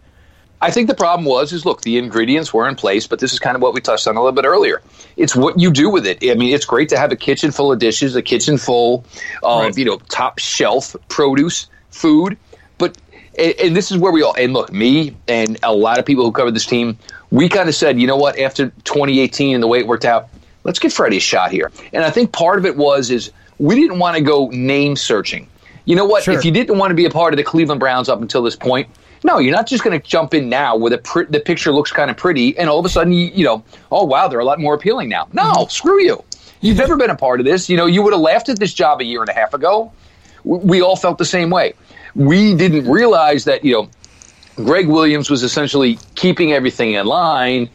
I 0.65 0.71
think 0.71 0.89
the 0.89 0.95
problem 0.95 1.27
was 1.27 1.53
is 1.53 1.67
look, 1.67 1.83
the 1.83 1.99
ingredients 1.99 2.55
were 2.55 2.67
in 2.67 2.75
place, 2.75 3.07
but 3.07 3.19
this 3.19 3.35
is 3.35 3.39
kind 3.39 3.55
of 3.55 3.61
what 3.61 3.75
we 3.75 3.83
touched 3.83 4.09
on 4.09 4.17
a 4.17 4.21
little 4.21 4.33
bit 4.33 4.47
earlier. 4.47 4.81
It's 5.19 5.37
what 5.37 5.61
you 5.61 5.71
do 5.71 5.91
with 5.91 6.07
it. 6.07 6.19
I 6.23 6.35
mean, 6.37 6.55
it's 6.55 6.65
great 6.65 6.89
to 6.89 6.99
have 6.99 7.13
a 7.13 7.17
kitchen 7.17 7.51
full 7.51 7.71
of 7.71 7.79
dishes, 7.79 8.17
a 8.17 8.23
kitchen 8.23 8.57
full 8.57 9.05
of 9.43 9.61
right. 9.61 9.77
you 9.77 9.85
know 9.85 9.99
top 10.09 10.39
shelf 10.39 10.97
produce, 11.09 11.69
food, 11.91 12.39
but 12.79 12.97
and, 13.37 13.55
and 13.63 13.77
this 13.77 13.91
is 13.91 13.99
where 13.99 14.11
we 14.11 14.23
all 14.23 14.35
and 14.39 14.55
look, 14.55 14.73
me 14.73 15.15
and 15.29 15.59
a 15.63 15.75
lot 15.75 15.99
of 15.99 16.07
people 16.07 16.25
who 16.25 16.33
covered 16.33 16.55
this 16.55 16.65
team, 16.65 16.99
we 17.31 17.51
kind 17.51 17.69
of 17.69 17.75
said, 17.75 18.01
you 18.01 18.07
know 18.07 18.17
what, 18.17 18.39
after 18.39 18.71
2018 18.85 19.55
and 19.55 19.63
the 19.63 19.69
way 19.69 19.81
it 19.81 19.87
worked 19.87 20.07
out, 20.07 20.31
let's 20.63 20.79
get 20.79 20.95
Freddie 20.95 21.19
a 21.19 21.21
shot 21.21 21.51
here. 21.51 21.71
And 21.93 22.05
I 22.05 22.11
think 22.11 22.33
part 22.33 22.59
of 22.59 22.65
it 22.65 22.75
was 22.75 23.11
is 23.11 23.33
we 23.59 23.75
didn't 23.75 23.99
want 23.99 24.17
to 24.17 24.23
go 24.23 24.49
name 24.49 24.97
searching. 24.97 25.47
You 25.85 25.97
know 25.97 26.07
what? 26.07 26.23
Sure. 26.23 26.33
If 26.33 26.47
you 26.47 26.53
didn't 26.53 26.79
want 26.79 26.91
to 26.91 26.95
be 26.95 27.05
a 27.05 27.11
part 27.11 27.35
of 27.35 27.37
the 27.37 27.45
Cleveland 27.45 27.81
Browns 27.81 28.09
up 28.09 28.23
until 28.23 28.43
this 28.43 28.57
point, 28.57 28.89
no, 29.25 29.39
you're 29.39 29.55
not 29.55 29.67
just 29.67 29.83
going 29.83 29.99
to 29.99 30.07
jump 30.07 30.35
in 30.35 30.51
now 30.51 30.77
where 30.77 30.91
the 30.91 30.99
pr- 30.99 31.25
the 31.25 31.41
picture 31.41 31.73
looks 31.73 31.91
kind 31.91 32.11
of 32.11 32.17
pretty, 32.17 32.57
and 32.59 32.69
all 32.69 32.79
of 32.79 32.85
a 32.85 32.91
sudden 32.91 33.13
you, 33.13 33.31
you 33.35 33.43
know, 33.45 33.65
oh 33.91 34.05
wow, 34.05 34.29
they're 34.29 34.39
a 34.39 34.45
lot 34.45 34.61
more 34.61 34.75
appealing 34.75 35.09
now. 35.09 35.27
No, 35.33 35.43
mm-hmm. 35.43 35.71
screw 35.71 36.01
you. 36.03 36.23
You've 36.61 36.77
never 36.77 36.97
been 36.97 37.11
a 37.11 37.17
part 37.17 37.41
of 37.41 37.47
this. 37.47 37.69
You 37.69 37.77
know, 37.77 37.87
you 37.87 38.03
would 38.03 38.13
have 38.13 38.21
laughed 38.21 38.51
at 38.51 38.59
this 38.59 38.73
job 38.73 39.01
a 39.01 39.05
year 39.05 39.21
and 39.21 39.29
a 39.31 39.33
half 39.33 39.55
ago. 39.55 39.93
We 40.45 40.83
all 40.83 40.95
felt 40.95 41.17
the 41.17 41.25
same 41.25 41.49
way. 41.49 41.73
We 42.15 42.55
didn't 42.55 42.89
realize 42.89 43.45
that 43.45 43.65
you 43.65 43.73
know, 43.73 43.89
Gregg 44.57 44.89
Williams 44.89 45.31
was 45.31 45.43
essentially 45.43 45.99
keeping 46.15 46.53
everything 46.53 46.93
in 46.93 47.07
line, 47.07 47.71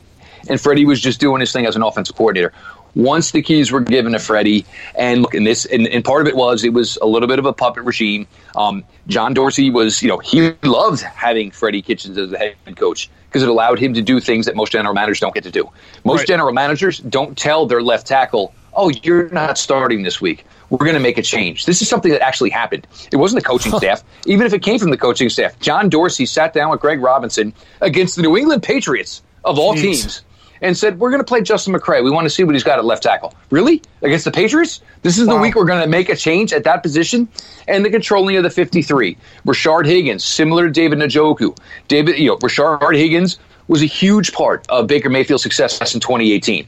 and 0.47 0.61
Freddie 0.61 0.85
was 0.85 1.01
just 1.01 1.19
doing 1.19 1.39
his 1.39 1.51
thing 1.51 1.65
as 1.65 1.75
an 1.75 1.81
offensive 1.81 2.15
coordinator 2.15 2.53
once 2.95 3.31
the 3.31 3.41
keys 3.41 3.71
were 3.71 3.81
given 3.81 4.13
to 4.13 4.19
Freddie, 4.19 4.65
and 4.95 5.21
look, 5.21 5.33
and 5.33 5.45
this, 5.45 5.65
and, 5.65 5.87
and, 5.87 6.03
part 6.03 6.21
of 6.21 6.27
it 6.27 6.35
was 6.35 6.63
it 6.63 6.73
was 6.73 6.97
a 7.01 7.05
little 7.05 7.27
bit 7.27 7.39
of 7.39 7.45
a 7.45 7.53
puppet 7.53 7.83
regime. 7.83 8.27
Um, 8.55 8.83
John 9.07 9.33
Dorsey 9.33 9.69
was, 9.69 10.01
you 10.01 10.07
know, 10.07 10.17
he 10.17 10.53
loved 10.63 11.01
having 11.01 11.51
Freddie 11.51 11.81
Kitchens 11.81 12.17
as 12.17 12.31
the 12.31 12.37
head 12.37 12.55
coach 12.75 13.09
because 13.27 13.43
it 13.43 13.49
allowed 13.49 13.79
him 13.79 13.93
to 13.93 14.01
do 14.01 14.19
things 14.19 14.45
that 14.47 14.55
most 14.55 14.71
general 14.71 14.93
managers 14.93 15.19
don't 15.19 15.33
get 15.33 15.43
to 15.43 15.51
do. 15.51 15.69
Most 16.03 16.19
right. 16.19 16.27
general 16.27 16.51
managers 16.51 16.99
don't 16.99 17.37
tell 17.37 17.65
their 17.65 17.81
left 17.81 18.07
tackle, 18.07 18.53
"Oh, 18.73 18.89
you're 18.89 19.29
not 19.29 19.57
starting 19.57 20.03
this 20.03 20.19
week. 20.19 20.45
We're 20.69 20.79
going 20.79 20.93
to 20.93 20.99
make 20.99 21.17
a 21.17 21.23
change." 21.23 21.65
This 21.65 21.81
is 21.81 21.89
something 21.89 22.11
that 22.11 22.21
actually 22.21 22.49
happened. 22.49 22.87
It 23.11 23.17
wasn't 23.17 23.43
the 23.43 23.47
coaching 23.47 23.73
staff, 23.77 24.03
even 24.25 24.47
if 24.47 24.53
it 24.53 24.61
came 24.61 24.79
from 24.79 24.89
the 24.89 24.97
coaching 24.97 25.29
staff. 25.29 25.59
John 25.59 25.89
Dorsey 25.89 26.25
sat 26.25 26.53
down 26.53 26.71
with 26.71 26.79
Greg 26.79 27.01
Robinson 27.01 27.53
against 27.81 28.15
the 28.15 28.23
New 28.23 28.35
England 28.35 28.63
Patriots 28.63 29.21
of 29.45 29.57
all 29.59 29.75
Jeez. 29.75 29.81
teams 29.81 30.23
and 30.61 30.77
said, 30.77 30.99
We're 30.99 31.09
going 31.09 31.21
to 31.21 31.27
play 31.27 31.41
Justin 31.41 31.73
McCray. 31.73 32.03
We 32.03 32.11
want 32.11 32.25
to 32.25 32.29
see 32.29 32.43
what 32.43 32.55
he's 32.55 32.63
got 32.63 32.79
at 32.79 32.85
left 32.85 33.03
tackle. 33.03 33.33
Really? 33.49 33.81
Against 34.01 34.25
the 34.25 34.31
Patriots? 34.31 34.81
This 35.01 35.17
is 35.17 35.27
wow. 35.27 35.35
the 35.35 35.41
week 35.41 35.55
we're 35.55 35.65
going 35.65 35.81
to 35.81 35.87
make 35.87 36.09
a 36.09 36.15
change 36.15 36.53
at 36.53 36.63
that 36.63 36.83
position? 36.83 37.27
And 37.67 37.85
the 37.85 37.89
controlling 37.89 38.35
of 38.35 38.43
the 38.43 38.49
53. 38.49 39.17
Rashard 39.45 39.85
Higgins, 39.85 40.23
similar 40.23 40.65
to 40.65 40.71
David 40.71 40.99
Njoku. 40.99 41.57
David, 41.87 42.17
you 42.17 42.29
know, 42.29 42.37
Rashard 42.37 42.95
Higgins 42.95 43.39
was 43.67 43.81
a 43.81 43.85
huge 43.85 44.33
part 44.33 44.65
of 44.69 44.87
Baker 44.87 45.09
Mayfield's 45.09 45.43
success 45.43 45.93
in 45.93 45.99
2018. 45.99 46.67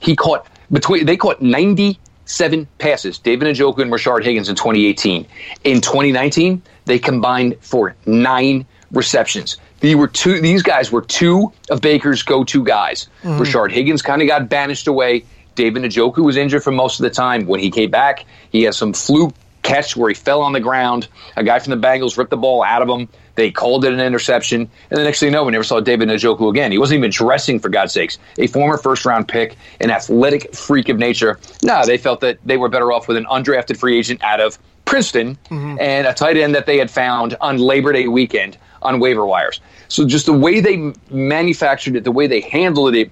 He 0.00 0.16
caught 0.16 0.46
between 0.72 1.06
they 1.06 1.16
caught 1.16 1.40
97 1.40 2.66
passes, 2.78 3.18
David 3.18 3.54
Njoku 3.54 3.78
and 3.78 3.92
Rashard 3.92 4.24
Higgins 4.24 4.48
in 4.48 4.56
2018. 4.56 5.26
In 5.64 5.80
2019, 5.80 6.62
they 6.84 6.98
combined 6.98 7.56
for 7.60 7.94
nine 8.06 8.66
receptions. 8.92 9.56
These 9.80 9.96
were 9.96 10.08
two. 10.08 10.40
These 10.40 10.62
guys 10.62 10.92
were 10.92 11.02
two 11.02 11.52
of 11.70 11.80
Baker's 11.80 12.22
go-to 12.22 12.64
guys. 12.64 13.08
Mm-hmm. 13.22 13.42
Rashard 13.42 13.72
Higgins 13.72 14.02
kind 14.02 14.22
of 14.22 14.28
got 14.28 14.48
banished 14.48 14.86
away. 14.86 15.24
David 15.54 15.82
Njoku 15.82 16.24
was 16.24 16.36
injured 16.36 16.62
for 16.62 16.70
most 16.70 17.00
of 17.00 17.04
the 17.04 17.10
time. 17.10 17.46
When 17.46 17.60
he 17.60 17.70
came 17.70 17.90
back, 17.90 18.24
he 18.50 18.62
had 18.62 18.74
some 18.74 18.92
fluke 18.92 19.34
catch 19.62 19.96
where 19.96 20.08
he 20.08 20.14
fell 20.14 20.42
on 20.42 20.52
the 20.52 20.60
ground. 20.60 21.08
A 21.36 21.44
guy 21.44 21.58
from 21.58 21.78
the 21.78 21.86
Bengals 21.86 22.16
ripped 22.16 22.30
the 22.30 22.36
ball 22.36 22.62
out 22.62 22.82
of 22.82 22.88
him. 22.88 23.08
They 23.34 23.50
called 23.50 23.84
it 23.84 23.92
an 23.92 24.00
interception. 24.00 24.68
And 24.90 24.98
the 24.98 25.04
next 25.04 25.20
thing 25.20 25.28
you 25.28 25.32
know, 25.32 25.44
we 25.44 25.52
never 25.52 25.64
saw 25.64 25.80
David 25.80 26.08
Njoku 26.08 26.50
again. 26.50 26.72
He 26.72 26.78
wasn't 26.78 26.98
even 26.98 27.10
dressing, 27.10 27.58
for 27.58 27.68
God's 27.68 27.92
sakes. 27.92 28.18
A 28.38 28.46
former 28.46 28.76
first 28.76 29.04
round 29.04 29.28
pick, 29.28 29.56
an 29.80 29.90
athletic 29.90 30.54
freak 30.54 30.88
of 30.88 30.98
nature. 30.98 31.38
No, 31.62 31.84
they 31.84 31.98
felt 31.98 32.20
that 32.20 32.38
they 32.44 32.56
were 32.56 32.68
better 32.68 32.92
off 32.92 33.08
with 33.08 33.16
an 33.16 33.26
undrafted 33.26 33.78
free 33.78 33.98
agent 33.98 34.22
out 34.22 34.40
of 34.40 34.58
Princeton 34.84 35.36
mm-hmm. 35.48 35.76
and 35.80 36.06
a 36.06 36.12
tight 36.12 36.36
end 36.36 36.54
that 36.54 36.66
they 36.66 36.78
had 36.78 36.90
found 36.90 37.36
on 37.40 37.58
Labor 37.58 37.92
Day 37.92 38.08
weekend 38.08 38.58
on 38.82 39.00
waiver 39.00 39.26
wires. 39.26 39.60
So 39.88 40.06
just 40.06 40.26
the 40.26 40.32
way 40.32 40.60
they 40.60 40.92
manufactured 41.10 41.96
it, 41.96 42.04
the 42.04 42.12
way 42.12 42.26
they 42.26 42.40
handled 42.40 42.94
it, 42.94 43.10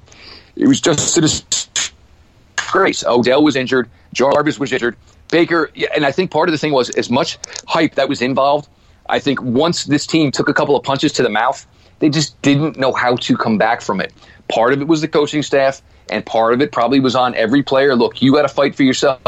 it 0.57 0.69
was 0.69 0.81
just 0.81 1.17
a 1.17 1.21
disgrace. 1.21 3.05
Odell 3.05 3.43
was 3.43 3.57
injured, 3.57 3.89
Jarvis 4.13 4.59
was 4.59 4.73
injured, 4.73 4.97
Baker, 5.31 5.71
and 5.95 6.05
I 6.05 6.13
think 6.13 6.31
part 6.31 6.49
of 6.49 6.53
the 6.53 6.59
thing 6.59 6.73
was 6.73 6.91
as 6.91 7.11
much 7.11 7.39
hype 7.67 7.95
that 7.97 8.09
was 8.09 8.23
involved. 8.23 8.69
I 9.09 9.19
think 9.19 9.41
once 9.43 9.85
this 9.85 10.07
team 10.07 10.31
took 10.31 10.49
a 10.49 10.55
couple 10.55 10.77
of 10.77 10.83
punches 10.85 11.13
to 11.13 11.23
the 11.23 11.31
mouth, 11.31 11.67
they 11.99 12.09
just 12.09 12.41
didn't 12.43 12.77
know 12.77 12.93
how 12.93 13.17
to 13.17 13.37
come 13.37 13.59
back 13.59 13.81
from 13.81 14.01
it. 14.01 14.13
Part 14.49 14.73
of 14.73 14.81
it 14.81 14.89
was 14.89 15.01
the 15.01 15.09
coaching 15.09 15.43
staff, 15.43 15.83
and 16.11 16.25
part 16.25 16.55
of 16.55 16.63
it 16.63 16.73
probably 16.73 17.01
was 17.01 17.15
on 17.15 17.35
every 17.35 17.63
player. 17.63 17.95
Look, 17.97 18.23
you 18.23 18.33
got 18.33 18.43
to 18.43 18.49
fight 18.49 18.75
for 18.75 18.83
yourself. 18.83 19.21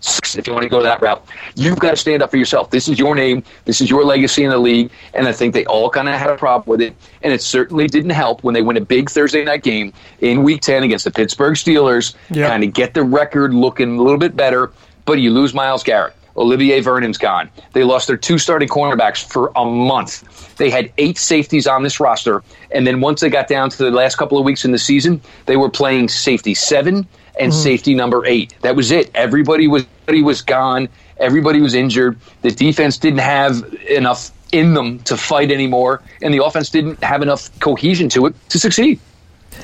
If 0.00 0.46
you 0.46 0.52
want 0.52 0.62
to 0.62 0.68
go 0.68 0.82
that 0.82 1.02
route. 1.02 1.24
You've 1.56 1.80
got 1.80 1.90
to 1.90 1.96
stand 1.96 2.22
up 2.22 2.30
for 2.30 2.36
yourself. 2.36 2.70
This 2.70 2.88
is 2.88 2.98
your 2.98 3.14
name. 3.14 3.42
This 3.64 3.80
is 3.80 3.90
your 3.90 4.04
legacy 4.04 4.44
in 4.44 4.50
the 4.50 4.58
league. 4.58 4.90
And 5.14 5.26
I 5.26 5.32
think 5.32 5.54
they 5.54 5.64
all 5.66 5.90
kind 5.90 6.08
of 6.08 6.14
had 6.14 6.30
a 6.30 6.36
problem 6.36 6.70
with 6.70 6.80
it. 6.80 6.94
And 7.22 7.32
it 7.32 7.42
certainly 7.42 7.88
didn't 7.88 8.10
help 8.10 8.44
when 8.44 8.54
they 8.54 8.62
win 8.62 8.76
a 8.76 8.80
big 8.80 9.10
Thursday 9.10 9.44
night 9.44 9.64
game 9.64 9.92
in 10.20 10.44
Week 10.44 10.60
10 10.60 10.84
against 10.84 11.04
the 11.04 11.10
Pittsburgh 11.10 11.54
Steelers, 11.54 12.14
yeah. 12.30 12.48
kind 12.48 12.62
of 12.62 12.72
get 12.72 12.94
the 12.94 13.02
record 13.02 13.52
looking 13.52 13.98
a 13.98 14.02
little 14.02 14.18
bit 14.18 14.36
better. 14.36 14.70
But 15.04 15.18
you 15.18 15.32
lose 15.32 15.52
Myles 15.52 15.82
Garrett. 15.82 16.14
Olivier 16.36 16.80
Vernon's 16.80 17.18
gone. 17.18 17.50
They 17.72 17.82
lost 17.82 18.06
their 18.06 18.16
two 18.16 18.38
starting 18.38 18.68
cornerbacks 18.68 19.24
for 19.24 19.50
a 19.56 19.64
month. 19.64 20.56
They 20.56 20.70
had 20.70 20.92
eight 20.98 21.18
safeties 21.18 21.66
on 21.66 21.82
this 21.82 21.98
roster. 21.98 22.44
And 22.70 22.86
then 22.86 23.00
once 23.00 23.20
they 23.20 23.28
got 23.28 23.48
down 23.48 23.70
to 23.70 23.78
the 23.78 23.90
last 23.90 24.16
couple 24.16 24.38
of 24.38 24.44
weeks 24.44 24.64
in 24.64 24.70
the 24.70 24.78
season, 24.78 25.20
they 25.46 25.56
were 25.56 25.68
playing 25.68 26.08
safety 26.08 26.54
seven 26.54 27.08
and 27.38 27.52
mm-hmm. 27.52 27.62
safety 27.62 27.94
number 27.94 28.24
eight. 28.26 28.54
That 28.62 28.76
was 28.76 28.90
it. 28.90 29.10
Everybody 29.14 29.68
was 29.68 29.86
everybody 30.02 30.22
was 30.22 30.42
gone. 30.42 30.88
Everybody 31.18 31.60
was 31.60 31.74
injured. 31.74 32.18
The 32.42 32.50
defense 32.50 32.98
didn't 32.98 33.20
have 33.20 33.62
enough 33.88 34.30
in 34.52 34.74
them 34.74 35.00
to 35.00 35.16
fight 35.16 35.50
anymore, 35.50 36.02
and 36.22 36.32
the 36.32 36.44
offense 36.44 36.70
didn't 36.70 37.02
have 37.02 37.22
enough 37.22 37.50
cohesion 37.60 38.08
to 38.10 38.26
it 38.26 38.48
to 38.50 38.58
succeed. 38.58 39.00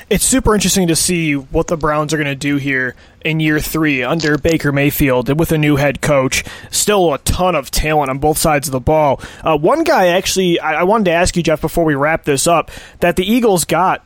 It's 0.09 0.25
super 0.25 0.53
interesting 0.53 0.87
to 0.87 0.95
see 0.95 1.33
what 1.33 1.67
the 1.67 1.77
Browns 1.77 2.13
are 2.13 2.17
going 2.17 2.27
to 2.27 2.35
do 2.35 2.57
here 2.57 2.95
in 3.23 3.39
year 3.39 3.59
three 3.59 4.03
under 4.03 4.37
Baker 4.37 4.71
Mayfield 4.71 5.29
and 5.29 5.39
with 5.39 5.51
a 5.51 5.57
new 5.57 5.77
head 5.77 6.01
coach. 6.01 6.43
Still 6.69 7.13
a 7.13 7.17
ton 7.19 7.55
of 7.55 7.71
talent 7.71 8.09
on 8.09 8.19
both 8.19 8.37
sides 8.37 8.67
of 8.67 8.71
the 8.71 8.79
ball. 8.79 9.21
Uh, 9.43 9.57
one 9.57 9.83
guy, 9.83 10.07
actually, 10.07 10.59
I-, 10.59 10.81
I 10.81 10.83
wanted 10.83 11.05
to 11.05 11.11
ask 11.11 11.35
you, 11.37 11.43
Jeff, 11.43 11.61
before 11.61 11.85
we 11.85 11.95
wrap 11.95 12.25
this 12.25 12.45
up, 12.45 12.71
that 12.99 13.15
the 13.15 13.25
Eagles 13.25 13.63
got 13.63 14.05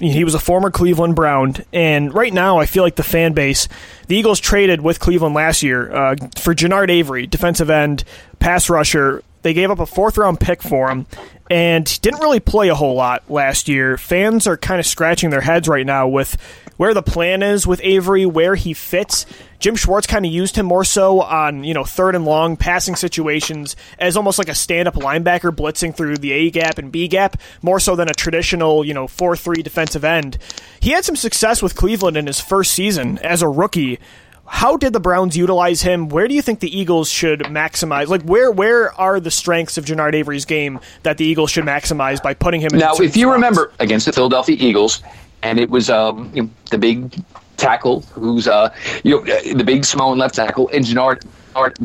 he 0.00 0.24
was 0.24 0.34
a 0.34 0.38
former 0.38 0.70
Cleveland 0.70 1.16
Brown, 1.16 1.56
and 1.72 2.12
right 2.14 2.32
now 2.32 2.58
I 2.58 2.66
feel 2.66 2.82
like 2.82 2.96
the 2.96 3.02
fan 3.02 3.32
base, 3.32 3.68
the 4.06 4.16
Eagles 4.16 4.40
traded 4.40 4.80
with 4.80 5.00
Cleveland 5.00 5.34
last 5.34 5.62
year 5.62 5.92
uh, 5.92 6.16
for 6.36 6.54
Genard 6.54 6.90
Avery, 6.90 7.26
defensive 7.26 7.70
end, 7.70 8.04
pass 8.38 8.70
rusher. 8.70 9.22
They 9.42 9.54
gave 9.54 9.70
up 9.70 9.78
a 9.78 9.86
fourth 9.86 10.18
round 10.18 10.40
pick 10.40 10.62
for 10.62 10.90
him, 10.90 11.06
and 11.50 12.00
didn't 12.00 12.20
really 12.20 12.40
play 12.40 12.68
a 12.68 12.74
whole 12.74 12.94
lot 12.94 13.28
last 13.30 13.68
year. 13.68 13.98
Fans 13.98 14.46
are 14.46 14.56
kind 14.56 14.78
of 14.78 14.86
scratching 14.86 15.30
their 15.30 15.40
heads 15.40 15.66
right 15.66 15.86
now 15.86 16.06
with 16.06 16.36
where 16.80 16.94
the 16.94 17.02
plan 17.02 17.42
is 17.42 17.66
with 17.66 17.78
Avery, 17.84 18.24
where 18.24 18.54
he 18.54 18.72
fits. 18.72 19.26
Jim 19.58 19.76
Schwartz 19.76 20.06
kind 20.06 20.24
of 20.24 20.32
used 20.32 20.56
him 20.56 20.64
more 20.64 20.82
so 20.82 21.20
on, 21.20 21.62
you 21.62 21.74
know, 21.74 21.84
third 21.84 22.14
and 22.14 22.24
long 22.24 22.56
passing 22.56 22.96
situations 22.96 23.76
as 23.98 24.16
almost 24.16 24.38
like 24.38 24.48
a 24.48 24.54
stand 24.54 24.88
up 24.88 24.94
linebacker 24.94 25.54
blitzing 25.54 25.94
through 25.94 26.16
the 26.16 26.32
A 26.32 26.50
gap 26.50 26.78
and 26.78 26.90
B 26.90 27.06
gap, 27.06 27.36
more 27.60 27.80
so 27.80 27.96
than 27.96 28.08
a 28.08 28.14
traditional, 28.14 28.82
you 28.82 28.94
know, 28.94 29.06
4 29.06 29.36
3 29.36 29.62
defensive 29.62 30.04
end. 30.04 30.38
He 30.80 30.92
had 30.92 31.04
some 31.04 31.16
success 31.16 31.60
with 31.60 31.76
Cleveland 31.76 32.16
in 32.16 32.26
his 32.26 32.40
first 32.40 32.72
season 32.72 33.18
as 33.18 33.42
a 33.42 33.48
rookie. 33.48 33.98
How 34.46 34.78
did 34.78 34.94
the 34.94 35.00
Browns 35.00 35.36
utilize 35.36 35.82
him? 35.82 36.08
Where 36.08 36.28
do 36.28 36.34
you 36.34 36.40
think 36.40 36.60
the 36.60 36.74
Eagles 36.74 37.10
should 37.10 37.40
maximize? 37.40 38.06
Like, 38.08 38.22
where 38.22 38.50
where 38.50 38.98
are 38.98 39.20
the 39.20 39.30
strengths 39.30 39.76
of 39.76 39.84
Genard 39.84 40.14
Avery's 40.14 40.46
game 40.46 40.80
that 41.02 41.18
the 41.18 41.26
Eagles 41.26 41.50
should 41.50 41.64
maximize 41.64 42.22
by 42.22 42.32
putting 42.32 42.62
him 42.62 42.70
in? 42.72 42.78
Now, 42.78 42.94
if 42.94 43.18
you 43.18 43.26
spots? 43.26 43.34
remember 43.34 43.72
against 43.78 44.06
the 44.06 44.12
Philadelphia 44.12 44.56
Eagles, 44.58 45.02
and 45.42 45.58
it 45.58 45.70
was 45.70 45.90
um, 45.90 46.30
you 46.34 46.42
know, 46.42 46.50
the 46.70 46.78
big 46.78 47.22
tackle 47.56 48.00
who's 48.12 48.48
uh, 48.48 48.74
you 49.04 49.16
know 49.16 49.32
uh, 49.32 49.54
the 49.54 49.64
big 49.64 49.84
Samoan 49.84 50.18
left 50.18 50.34
tackle, 50.34 50.68
and 50.72 50.84
Genard 50.84 51.22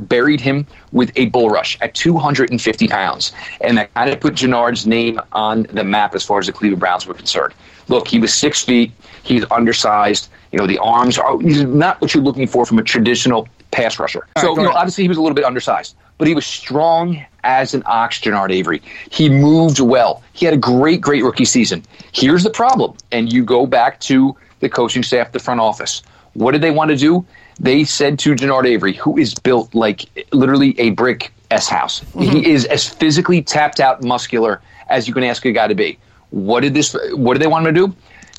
buried 0.08 0.40
him 0.40 0.66
with 0.92 1.12
a 1.16 1.26
bull 1.28 1.50
rush 1.50 1.78
at 1.82 1.94
250 1.94 2.88
pounds, 2.88 3.34
and 3.62 3.78
that 3.78 3.94
kind 3.94 4.10
of 4.10 4.20
put 4.20 4.34
Genard's 4.36 4.88
name 4.88 5.20
on 5.34 5.64
the 5.72 5.84
map 5.84 6.16
as 6.16 6.24
far 6.24 6.40
as 6.40 6.48
the 6.48 6.54
Cleveland 6.54 6.80
Browns 6.80 7.06
were 7.06 7.14
concerned. 7.14 7.54
Look, 7.88 8.08
he 8.08 8.20
was 8.20 8.34
six 8.34 8.64
feet. 8.64 8.92
He's 9.24 9.44
undersized. 9.52 10.30
You 10.52 10.60
know, 10.60 10.68
the 10.68 10.78
arms 10.80 11.18
are 11.18 11.40
he's 11.40 11.64
not 11.64 12.00
what 12.02 12.14
you're 12.14 12.24
looking 12.24 12.48
for 12.48 12.66
from 12.66 12.80
a 12.80 12.84
traditional 12.84 13.48
pass 13.72 14.00
rusher. 14.00 14.28
All 14.36 14.42
so, 14.42 14.50
right, 14.50 14.64
you 14.64 14.70
know, 14.70 14.76
obviously 14.76 15.04
he 15.04 15.08
was 15.08 15.18
a 15.18 15.22
little 15.22 15.36
bit 15.36 15.46
undersized, 15.46 15.96
but 16.18 16.28
he 16.28 16.34
was 16.34 16.46
strong 16.46 17.24
as 17.44 17.74
an 17.74 17.84
ox, 17.86 18.20
Genard 18.20 18.52
Avery. 18.52 18.82
He 19.12 19.30
moved 19.30 19.80
well. 19.80 20.24
He 20.34 20.46
had 20.46 20.54
a 20.54 20.58
great, 20.58 21.02
great 21.02 21.24
rookie 21.24 21.46
season. 21.46 21.84
Here's 22.14 22.44
the 22.44 22.50
problem, 22.50 22.96
and 23.12 23.32
you 23.32 23.44
go 23.44 23.66
back 23.66 24.00
to 24.02 24.36
the 24.60 24.70
coaching 24.70 25.04
staff, 25.04 25.32
the 25.32 25.40
front 25.40 25.60
office. 25.60 26.02
What 26.34 26.52
did 26.52 26.62
they 26.62 26.72
want 26.72 26.90
to 26.90 26.98
do? 26.98 27.26
They 27.60 27.84
said 27.84 28.20
to 28.20 28.36
Genard 28.36 28.66
Avery, 28.66 28.94
who 28.94 29.18
is 29.18 29.34
built 29.34 29.74
like 29.74 30.06
literally 30.34 30.78
a 30.80 30.90
brick 30.92 31.32
S 31.52 31.68
house. 31.68 32.02
Mm-hmm. 32.02 32.22
He 32.22 32.52
is 32.52 32.66
as 32.66 32.88
physically 32.88 33.42
tapped 33.42 33.80
out, 33.80 34.04
muscular 34.04 34.62
as 34.90 35.08
you 35.08 35.14
can 35.14 35.24
ask 35.24 35.46
a 35.46 35.52
guy 35.52 35.68
to 35.68 35.76
be. 35.76 35.98
What 36.32 36.62
did 36.62 36.74
this? 36.74 36.96
What 37.14 37.34
did 37.34 37.42
they 37.42 37.48
want 37.48 37.66
him 37.66 37.74
to 37.74 37.88
do? 37.88 37.96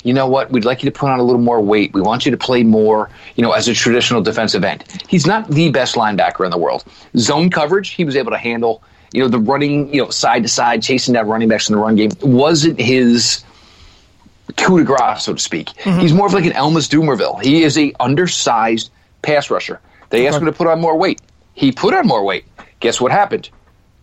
You 0.07 0.13
know 0.13 0.25
what? 0.25 0.51
We'd 0.51 0.63
like 0.63 0.83
you 0.83 0.89
to 0.89 0.97
put 0.97 1.09
on 1.09 1.19
a 1.19 1.23
little 1.23 1.41
more 1.41 1.59
weight. 1.59 1.91
We 1.91 1.99
want 1.99 2.25
you 2.25 2.31
to 2.31 2.37
play 2.37 2.63
more, 2.63 3.09
you 3.35 3.43
know, 3.43 3.51
as 3.51 3.67
a 3.67 3.73
traditional 3.73 4.21
defensive 4.21 4.63
end. 4.63 4.85
He's 5.09 5.27
not 5.27 5.49
the 5.49 5.69
best 5.69 5.95
linebacker 5.95 6.45
in 6.45 6.51
the 6.51 6.57
world. 6.57 6.85
Zone 7.17 7.49
coverage, 7.49 7.89
he 7.89 8.05
was 8.05 8.15
able 8.15 8.31
to 8.31 8.37
handle. 8.37 8.81
You 9.11 9.23
know, 9.23 9.27
the 9.27 9.37
running, 9.37 9.93
you 9.93 10.01
know, 10.01 10.09
side 10.09 10.43
to 10.43 10.47
side, 10.47 10.81
chasing 10.81 11.13
down 11.13 11.27
running 11.27 11.49
backs 11.49 11.67
in 11.67 11.75
the 11.75 11.81
run 11.81 11.97
game 11.97 12.11
wasn't 12.21 12.79
his 12.79 13.43
coup 14.55 14.79
de 14.79 14.85
grace, 14.85 15.23
so 15.23 15.33
to 15.33 15.39
speak. 15.39 15.67
Mm-hmm. 15.83 15.99
He's 15.99 16.13
more 16.13 16.27
of 16.27 16.33
like 16.33 16.45
an 16.45 16.53
Elvis 16.53 16.87
Dumervil. 16.87 17.43
He 17.43 17.63
is 17.63 17.77
a 17.77 17.91
undersized 17.99 18.89
pass 19.23 19.49
rusher. 19.49 19.81
They 20.09 20.25
asked 20.25 20.37
him 20.37 20.45
to 20.45 20.53
put 20.53 20.67
on 20.67 20.79
more 20.79 20.97
weight. 20.97 21.21
He 21.53 21.73
put 21.73 21.93
on 21.93 22.07
more 22.07 22.23
weight. 22.23 22.45
Guess 22.79 23.01
what 23.01 23.11
happened? 23.11 23.49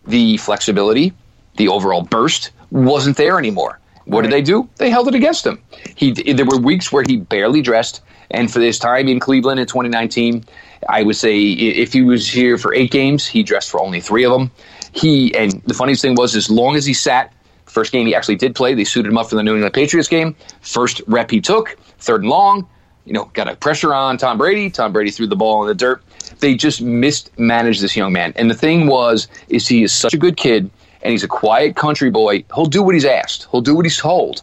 The 0.05 0.37
flexibility, 0.37 1.13
the 1.57 1.69
overall 1.69 2.03
burst 2.03 2.51
wasn't 2.69 3.17
there 3.17 3.39
anymore. 3.39 3.79
What 4.05 4.21
right. 4.21 4.29
did 4.29 4.31
they 4.31 4.41
do? 4.41 4.69
They 4.77 4.89
held 4.89 5.07
it 5.07 5.15
against 5.15 5.45
him. 5.45 5.61
He 5.95 6.11
there 6.11 6.45
were 6.45 6.57
weeks 6.57 6.91
where 6.91 7.03
he 7.07 7.17
barely 7.17 7.61
dressed, 7.61 8.01
and 8.31 8.51
for 8.51 8.59
this 8.59 8.79
time 8.79 9.07
in 9.07 9.19
Cleveland 9.19 9.59
in 9.59 9.65
2019, 9.65 10.45
I 10.89 11.03
would 11.03 11.15
say 11.15 11.39
if 11.41 11.93
he 11.93 12.01
was 12.01 12.27
here 12.27 12.57
for 12.57 12.73
eight 12.73 12.91
games, 12.91 13.25
he 13.25 13.43
dressed 13.43 13.69
for 13.69 13.81
only 13.81 13.99
three 13.99 14.23
of 14.23 14.31
them. 14.31 14.51
He 14.91 15.33
and 15.35 15.61
the 15.65 15.73
funniest 15.73 16.01
thing 16.01 16.15
was, 16.15 16.35
as 16.35 16.49
long 16.49 16.75
as 16.75 16.85
he 16.85 16.93
sat, 16.93 17.33
first 17.65 17.91
game 17.91 18.05
he 18.05 18.15
actually 18.15 18.35
did 18.35 18.55
play, 18.55 18.73
they 18.73 18.83
suited 18.83 19.09
him 19.09 19.17
up 19.17 19.29
for 19.29 19.35
the 19.35 19.43
New 19.43 19.53
England 19.55 19.73
Patriots 19.73 20.07
game. 20.07 20.35
First 20.61 21.01
rep 21.07 21.31
he 21.31 21.41
took, 21.41 21.75
third 21.97 22.21
and 22.21 22.29
long, 22.29 22.67
you 23.05 23.13
know, 23.13 23.25
got 23.33 23.47
a 23.47 23.55
pressure 23.55 23.93
on 23.93 24.17
Tom 24.17 24.37
Brady. 24.37 24.69
Tom 24.69 24.91
Brady 24.91 25.11
threw 25.11 25.27
the 25.27 25.35
ball 25.35 25.61
in 25.63 25.67
the 25.67 25.75
dirt. 25.75 26.03
They 26.39 26.55
just 26.55 26.81
mismanaged 26.81 27.81
this 27.81 27.95
young 27.95 28.13
man. 28.13 28.33
And 28.35 28.49
the 28.49 28.55
thing 28.55 28.87
was, 28.87 29.27
is 29.47 29.67
he 29.67 29.83
is 29.83 29.93
such 29.93 30.13
a 30.13 30.17
good 30.17 30.37
kid 30.37 30.69
and 31.05 31.11
he's 31.11 31.23
a 31.23 31.27
quiet 31.27 31.75
country 31.75 32.09
boy. 32.09 32.43
He'll 32.55 32.65
do 32.65 32.81
what 32.81 32.95
he's 32.95 33.05
asked. 33.05 33.47
He'll 33.51 33.61
do 33.61 33.75
what 33.75 33.85
he's 33.85 33.97
told. 33.97 34.41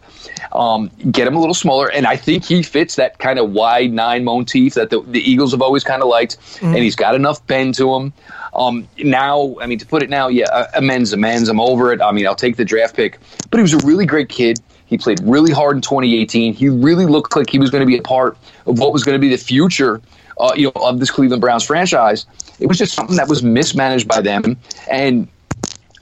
Um, 0.53 0.93
get 1.11 1.27
him 1.27 1.35
a 1.35 1.41
little 1.41 1.55
smaller, 1.55 1.91
and 1.91 2.07
I 2.07 2.17
think 2.17 2.45
he 2.45 2.63
fits 2.63 2.95
that 2.95 3.19
kind 3.19 3.41
of 3.41 3.51
wide 3.51 3.93
nine 3.93 4.23
motif 4.23 4.75
that 4.75 4.91
the, 4.91 5.01
the 5.01 5.19
Eagles 5.21 5.51
have 5.51 5.61
always 5.61 5.83
kind 5.83 6.03
of 6.03 6.09
liked. 6.09 6.39
Mm-hmm. 6.39 6.67
And 6.67 6.77
he's 6.77 6.95
got 6.95 7.17
enough 7.17 7.45
bend 7.49 7.75
to 7.75 7.93
him. 7.93 8.13
Um, 8.55 8.89
now, 8.99 9.57
I 9.61 9.67
mean, 9.67 9.81
to 9.81 9.87
put 9.87 10.05
it 10.05 10.11
now, 10.11 10.29
yeah, 10.29 10.69
amends, 10.75 11.13
amends. 11.13 11.49
I'm 11.49 11.59
over 11.59 11.93
it. 11.93 12.01
I 12.01 12.13
mean, 12.13 12.29
I'll 12.29 12.37
take 12.37 12.57
the 12.57 12.65
draft 12.65 12.95
pick. 12.95 13.19
But 13.51 13.59
he 13.59 13.63
was 13.63 13.75
a 13.75 13.85
really 13.85 14.07
great 14.07 14.29
kid. 14.29 14.61
He 14.87 14.99
played 14.99 15.21
really 15.25 15.53
hard 15.53 15.75
in 15.75 15.83
2018. 15.83 16.55
He 16.55 16.69
really 16.69 17.07
looked 17.07 17.35
like 17.35 17.51
he 17.51 17.59
was 17.59 17.71
going 17.71 17.83
to 17.83 17.87
be 17.87 17.97
a 17.97 18.03
part 18.03 18.39
of 18.67 18.79
what 18.79 18.93
was 18.93 19.03
going 19.03 19.17
to 19.17 19.21
be 19.21 19.31
the 19.31 19.43
future, 19.43 20.01
uh, 20.39 20.53
you 20.55 20.67
know, 20.67 20.83
of 20.83 21.01
this 21.01 21.11
Cleveland 21.11 21.41
Browns 21.41 21.65
franchise. 21.65 22.25
It 22.61 22.67
was 22.67 22.79
just 22.79 22.95
something 22.95 23.17
that 23.17 23.29
was 23.29 23.43
mismanaged 23.43 24.07
by 24.07 24.21
them, 24.21 24.57
and 24.89 25.27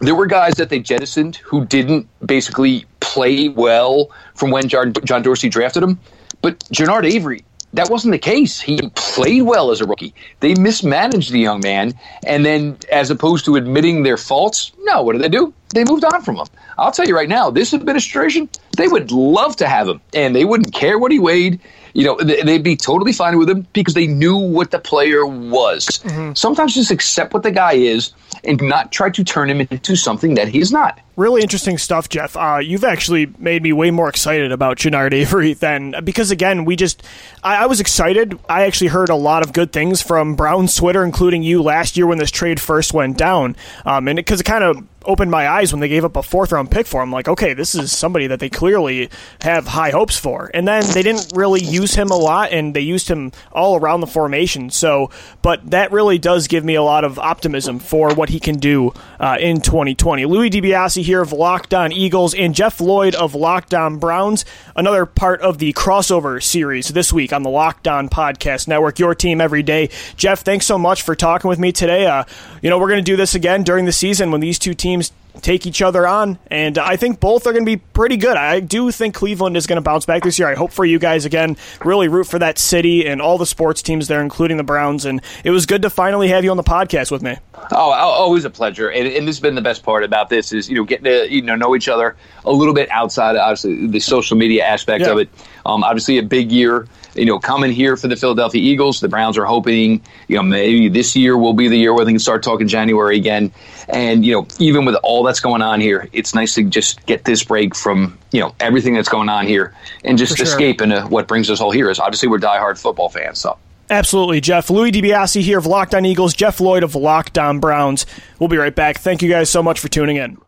there 0.00 0.14
were 0.14 0.26
guys 0.26 0.54
that 0.54 0.70
they 0.70 0.80
jettisoned 0.80 1.36
who 1.36 1.64
didn't 1.64 2.08
basically 2.24 2.86
play 3.00 3.48
well 3.48 4.10
from 4.34 4.50
when 4.50 4.68
John, 4.68 4.92
John 5.04 5.22
Dorsey 5.22 5.48
drafted 5.48 5.82
him. 5.82 5.98
But 6.42 6.58
Genard 6.70 7.04
Avery, 7.04 7.44
that 7.74 7.90
wasn't 7.90 8.12
the 8.12 8.18
case. 8.18 8.60
He 8.60 8.78
played 8.94 9.42
well 9.42 9.70
as 9.70 9.80
a 9.80 9.86
rookie. 9.86 10.14
They 10.40 10.54
mismanaged 10.54 11.30
the 11.30 11.38
young 11.38 11.60
man, 11.60 11.92
and 12.24 12.44
then 12.44 12.78
as 12.90 13.10
opposed 13.10 13.44
to 13.44 13.56
admitting 13.56 14.02
their 14.02 14.16
faults, 14.16 14.72
no, 14.80 15.02
what 15.02 15.12
did 15.12 15.22
they 15.22 15.28
do? 15.28 15.52
They 15.74 15.84
moved 15.84 16.04
on 16.04 16.22
from 16.22 16.36
him. 16.36 16.46
I'll 16.78 16.90
tell 16.90 17.06
you 17.06 17.14
right 17.14 17.28
now, 17.28 17.50
this 17.50 17.74
administration, 17.74 18.48
they 18.76 18.88
would 18.88 19.12
love 19.12 19.54
to 19.56 19.68
have 19.68 19.88
him, 19.88 20.00
and 20.14 20.34
they 20.34 20.44
wouldn't 20.44 20.74
care 20.74 20.98
what 20.98 21.12
he 21.12 21.18
weighed. 21.18 21.60
You 21.92 22.05
know, 22.05 22.16
they'd 22.18 22.62
be 22.62 22.76
totally 22.76 23.12
fine 23.12 23.38
with 23.38 23.48
him 23.48 23.66
because 23.72 23.94
they 23.94 24.07
knew 24.07 24.37
what 24.37 24.70
the 24.70 24.79
player 24.79 25.26
was. 25.26 25.87
Mm-hmm. 25.87 26.35
Sometimes 26.35 26.74
just 26.74 26.90
accept 26.90 27.35
what 27.35 27.42
the 27.42 27.50
guy 27.50 27.72
is 27.72 28.12
and 28.44 28.61
not 28.62 28.92
try 28.92 29.11
to 29.11 29.24
turn 29.24 29.50
him 29.50 29.61
into 29.61 29.96
something 29.96 30.35
that 30.35 30.48
he 30.48 30.61
is 30.61 30.72
not. 30.72 31.00
Really 31.20 31.42
interesting 31.42 31.76
stuff, 31.76 32.09
Jeff. 32.09 32.35
Uh, 32.35 32.61
you've 32.62 32.83
actually 32.83 33.26
made 33.38 33.62
me 33.62 33.74
way 33.74 33.90
more 33.90 34.09
excited 34.09 34.52
about 34.52 34.78
Genard 34.78 35.12
Avery 35.12 35.52
than 35.52 35.94
because 36.02 36.30
again, 36.30 36.64
we 36.64 36.76
just 36.76 37.02
I, 37.42 37.64
I, 37.64 37.66
was 37.66 37.78
excited. 37.78 38.38
I 38.48 38.62
actually 38.62 38.87
heard 38.87 39.11
a 39.11 39.16
lot 39.16 39.42
of 39.42 39.52
good 39.52 39.70
things 39.70 40.00
from 40.00 40.35
Brown's 40.35 40.74
Twitter, 40.74 41.04
including 41.04 41.42
you 41.42 41.61
last 41.62 41.98
year 41.98 42.06
when 42.06 42.16
this 42.16 42.30
trade 42.30 42.59
first 42.59 42.94
went 42.94 43.18
down, 43.18 43.54
um, 43.85 44.09
and 44.09 44.16
because 44.16 44.40
it, 44.40 44.46
it 44.46 44.50
kind 44.50 44.64
of 44.64 44.83
opened 45.04 45.30
my 45.30 45.48
eyes 45.48 45.72
when 45.72 45.80
they 45.80 45.88
gave 45.88 46.04
up 46.04 46.16
a 46.16 46.22
fourth 46.22 46.52
round 46.52 46.70
pick 46.70 46.87
for 46.87 47.02
him. 47.02 47.11
Like, 47.11 47.28
okay, 47.28 47.54
this 47.54 47.74
is 47.74 47.92
somebody 47.92 48.26
that 48.26 48.40
they 48.40 48.48
clearly 48.48 49.11
have 49.42 49.68
high 49.68 49.90
hopes 49.90 50.18
for. 50.18 50.50
And 50.52 50.66
then 50.66 50.85
they 50.92 51.02
didn't 51.02 51.33
really 51.35 51.62
use 51.62 51.94
him 51.94 52.11
a 52.11 52.16
lot, 52.16 52.52
and 52.52 52.74
they 52.74 52.80
used 52.80 53.09
him 53.09 53.33
all 53.52 53.76
around 53.76 54.00
the 54.00 54.06
formation. 54.06 54.70
So, 54.70 55.11
but 55.42 55.70
that 55.70 55.92
really 55.92 56.18
does 56.18 56.48
give 56.48 56.64
me 56.64 56.74
a 56.74 56.83
lot 56.83 57.04
of 57.04 57.18
optimism 57.18 57.78
for 57.78 58.14
what 58.14 58.28
he 58.28 58.40
can 58.40 58.59
do 58.59 58.92
uh, 59.18 59.37
in 59.40 59.61
2020. 59.61 60.26
Louis 60.26 60.50
DiBiase 60.50 61.02
here 61.11 61.20
of 61.20 61.33
Locked 61.33 61.75
On 61.75 61.90
Eagles 61.90 62.35
and 62.35 62.55
Jeff 62.55 62.81
Lloyd 62.81 63.16
of 63.16 63.35
Locked 63.35 63.75
On 63.75 63.99
Browns, 63.99 64.44
another 64.77 65.07
part 65.07 65.40
of 65.40 65.59
the 65.59 65.73
crossover 65.73 66.40
series 66.40 66.90
this 66.90 67.12
week 67.12 67.33
on 67.33 67.42
the 67.42 67.51
Locked 67.51 67.88
On 67.88 68.09
Podcast 68.09 68.68
Network. 68.68 69.01
Your 69.01 69.12
team 69.16 69.40
every 69.40 69.64
day. 69.64 69.90
Jeff, 70.16 70.44
thanks 70.44 70.66
so 70.66 70.79
much 70.79 71.03
for 71.03 71.16
talking 71.16 71.49
with 71.49 71.59
me 71.59 71.73
today. 71.73 72.07
Uh, 72.07 72.23
you 72.62 72.70
know, 72.70 72.79
we're 72.79 72.87
going 72.87 73.05
to 73.05 73.11
do 73.11 73.16
this 73.16 73.35
again 73.35 73.64
during 73.64 73.87
the 73.87 73.92
season 73.92 74.31
when 74.31 74.40
these 74.40 74.57
two 74.57 74.73
teams 74.73 75.11
take 75.40 75.66
each 75.66 75.83
other 75.83 76.07
on, 76.07 76.38
and 76.48 76.79
I 76.79 76.96
think 76.96 77.20
both 77.20 77.46
are 77.46 77.53
going 77.53 77.64
to 77.64 77.70
be 77.70 77.76
pretty 77.76 78.16
good. 78.16 78.37
I 78.37 78.61
do 78.61 78.90
think 78.90 79.14
Cleveland 79.14 79.57
is 79.57 79.66
going 79.66 79.76
to 79.76 79.83
bounce 79.83 80.07
back 80.07 80.22
this 80.22 80.38
year. 80.38 80.48
I 80.48 80.55
hope 80.55 80.72
for 80.72 80.85
you 80.85 80.98
guys 80.98 81.24
again. 81.24 81.57
Really 81.85 82.09
root 82.09 82.24
for 82.24 82.38
that 82.38 82.59
city 82.59 83.07
and 83.07 83.20
all 83.20 83.38
the 83.38 83.46
sports 83.46 83.83
teams 83.83 84.09
there, 84.09 84.22
including 84.22 84.57
the 84.57 84.62
Browns. 84.62 85.05
And 85.05 85.20
it 85.44 85.50
was 85.50 85.66
good 85.66 85.83
to 85.83 85.90
finally 85.90 86.29
have 86.29 86.44
you 86.44 86.50
on 86.50 86.57
the 86.57 86.62
podcast 86.62 87.11
with 87.11 87.22
me. 87.22 87.37
Oh, 87.72 87.90
always 87.90 88.44
a 88.44 88.50
pleasure. 88.50 88.90
And, 88.90 89.07
and 89.07 89.26
this 89.26 89.37
has 89.37 89.40
been 89.40 89.55
the 89.55 89.62
best 89.62 89.83
part 89.83 90.05
about 90.05 90.29
this 90.29 90.53
is 90.53 90.68
you 90.68 90.76
know 90.76 90.85
getting 90.85 91.05
to 91.05 91.33
you 91.33 91.42
know 91.42 91.57
know 91.57 91.76
each 91.76 91.88
other 91.88 92.16
a 92.44 92.53
little 92.53 92.74
bit 92.74 92.90
outside 92.90 93.37
of 93.37 93.42
obviously 93.42 93.87
the 93.87 94.00
social 94.00 94.37
media 94.37 94.64
aspect 94.64 95.05
yeah. 95.05 95.12
of 95.12 95.18
it. 95.18 95.29
Um, 95.66 95.85
obviously, 95.85 96.18
a 96.18 96.22
big 96.22 96.50
year 96.50 96.87
you 97.14 97.27
know, 97.27 97.38
coming 97.38 97.73
here 97.73 97.96
for 97.96 98.09
the 98.09 98.16
Philadelphia 98.16 98.61
Eagles. 98.61 99.01
The 99.01 99.09
Browns 99.09 99.38
are 99.38 99.44
hoping, 99.44 100.03
you 100.29 100.37
know, 100.37 100.42
maybe 100.42 100.88
this 100.88 101.16
year 101.16 101.37
will 101.37 101.53
be 101.53 101.68
the 101.68 101.77
year 101.77 101.94
where 101.94 102.05
they 102.05 102.12
can 102.12 102.18
start 102.18 102.42
talking 102.42 102.68
January 102.68 103.16
again. 103.16 103.53
And, 103.88 104.25
you 104.25 104.33
know, 104.33 104.46
even 104.59 104.85
with 104.85 104.94
all 104.96 105.23
that's 105.23 105.40
going 105.40 105.62
on 105.62 105.81
here, 105.81 106.09
it's 106.12 106.35
nice 106.35 106.55
to 106.55 106.64
just 106.64 107.05
get 107.07 107.25
this 107.25 107.42
break 107.44 107.75
from, 107.75 108.18
you 108.33 108.40
know, 108.40 108.55
everything 108.61 108.94
that's 108.94 109.09
going 109.09 109.29
on 109.29 109.46
here 109.46 109.75
and 110.05 110.18
just 110.18 110.40
escape 110.40 110.81
into 110.81 111.03
what 111.03 111.27
brings 111.27 111.51
us 111.51 111.61
all 111.61 111.70
here 111.70 111.90
is 111.90 111.99
obviously 111.99 112.29
we're 112.29 112.38
diehard 112.38 112.79
football 112.81 113.09
fans. 113.09 113.40
So. 113.40 113.59
Absolutely, 113.90 114.40
Jeff. 114.40 114.70
Louis 114.70 114.92
DiBiase 114.92 115.40
here 115.40 115.59
of 115.59 115.66
Locked 115.66 115.96
On 115.96 116.05
Eagles, 116.05 116.33
Jeff 116.33 116.61
Lloyd 116.61 116.85
of 116.85 116.94
Locked 116.94 117.38
On 117.38 117.59
Browns. 117.59 118.07
We'll 118.38 118.49
be 118.49 118.57
right 118.57 118.75
back. 118.75 118.99
Thank 118.99 119.20
you 119.20 119.29
guys 119.29 119.51
so 119.51 119.64
much 119.64 119.81
for 119.81 119.88
tuning 119.88 120.16
in. 120.16 120.40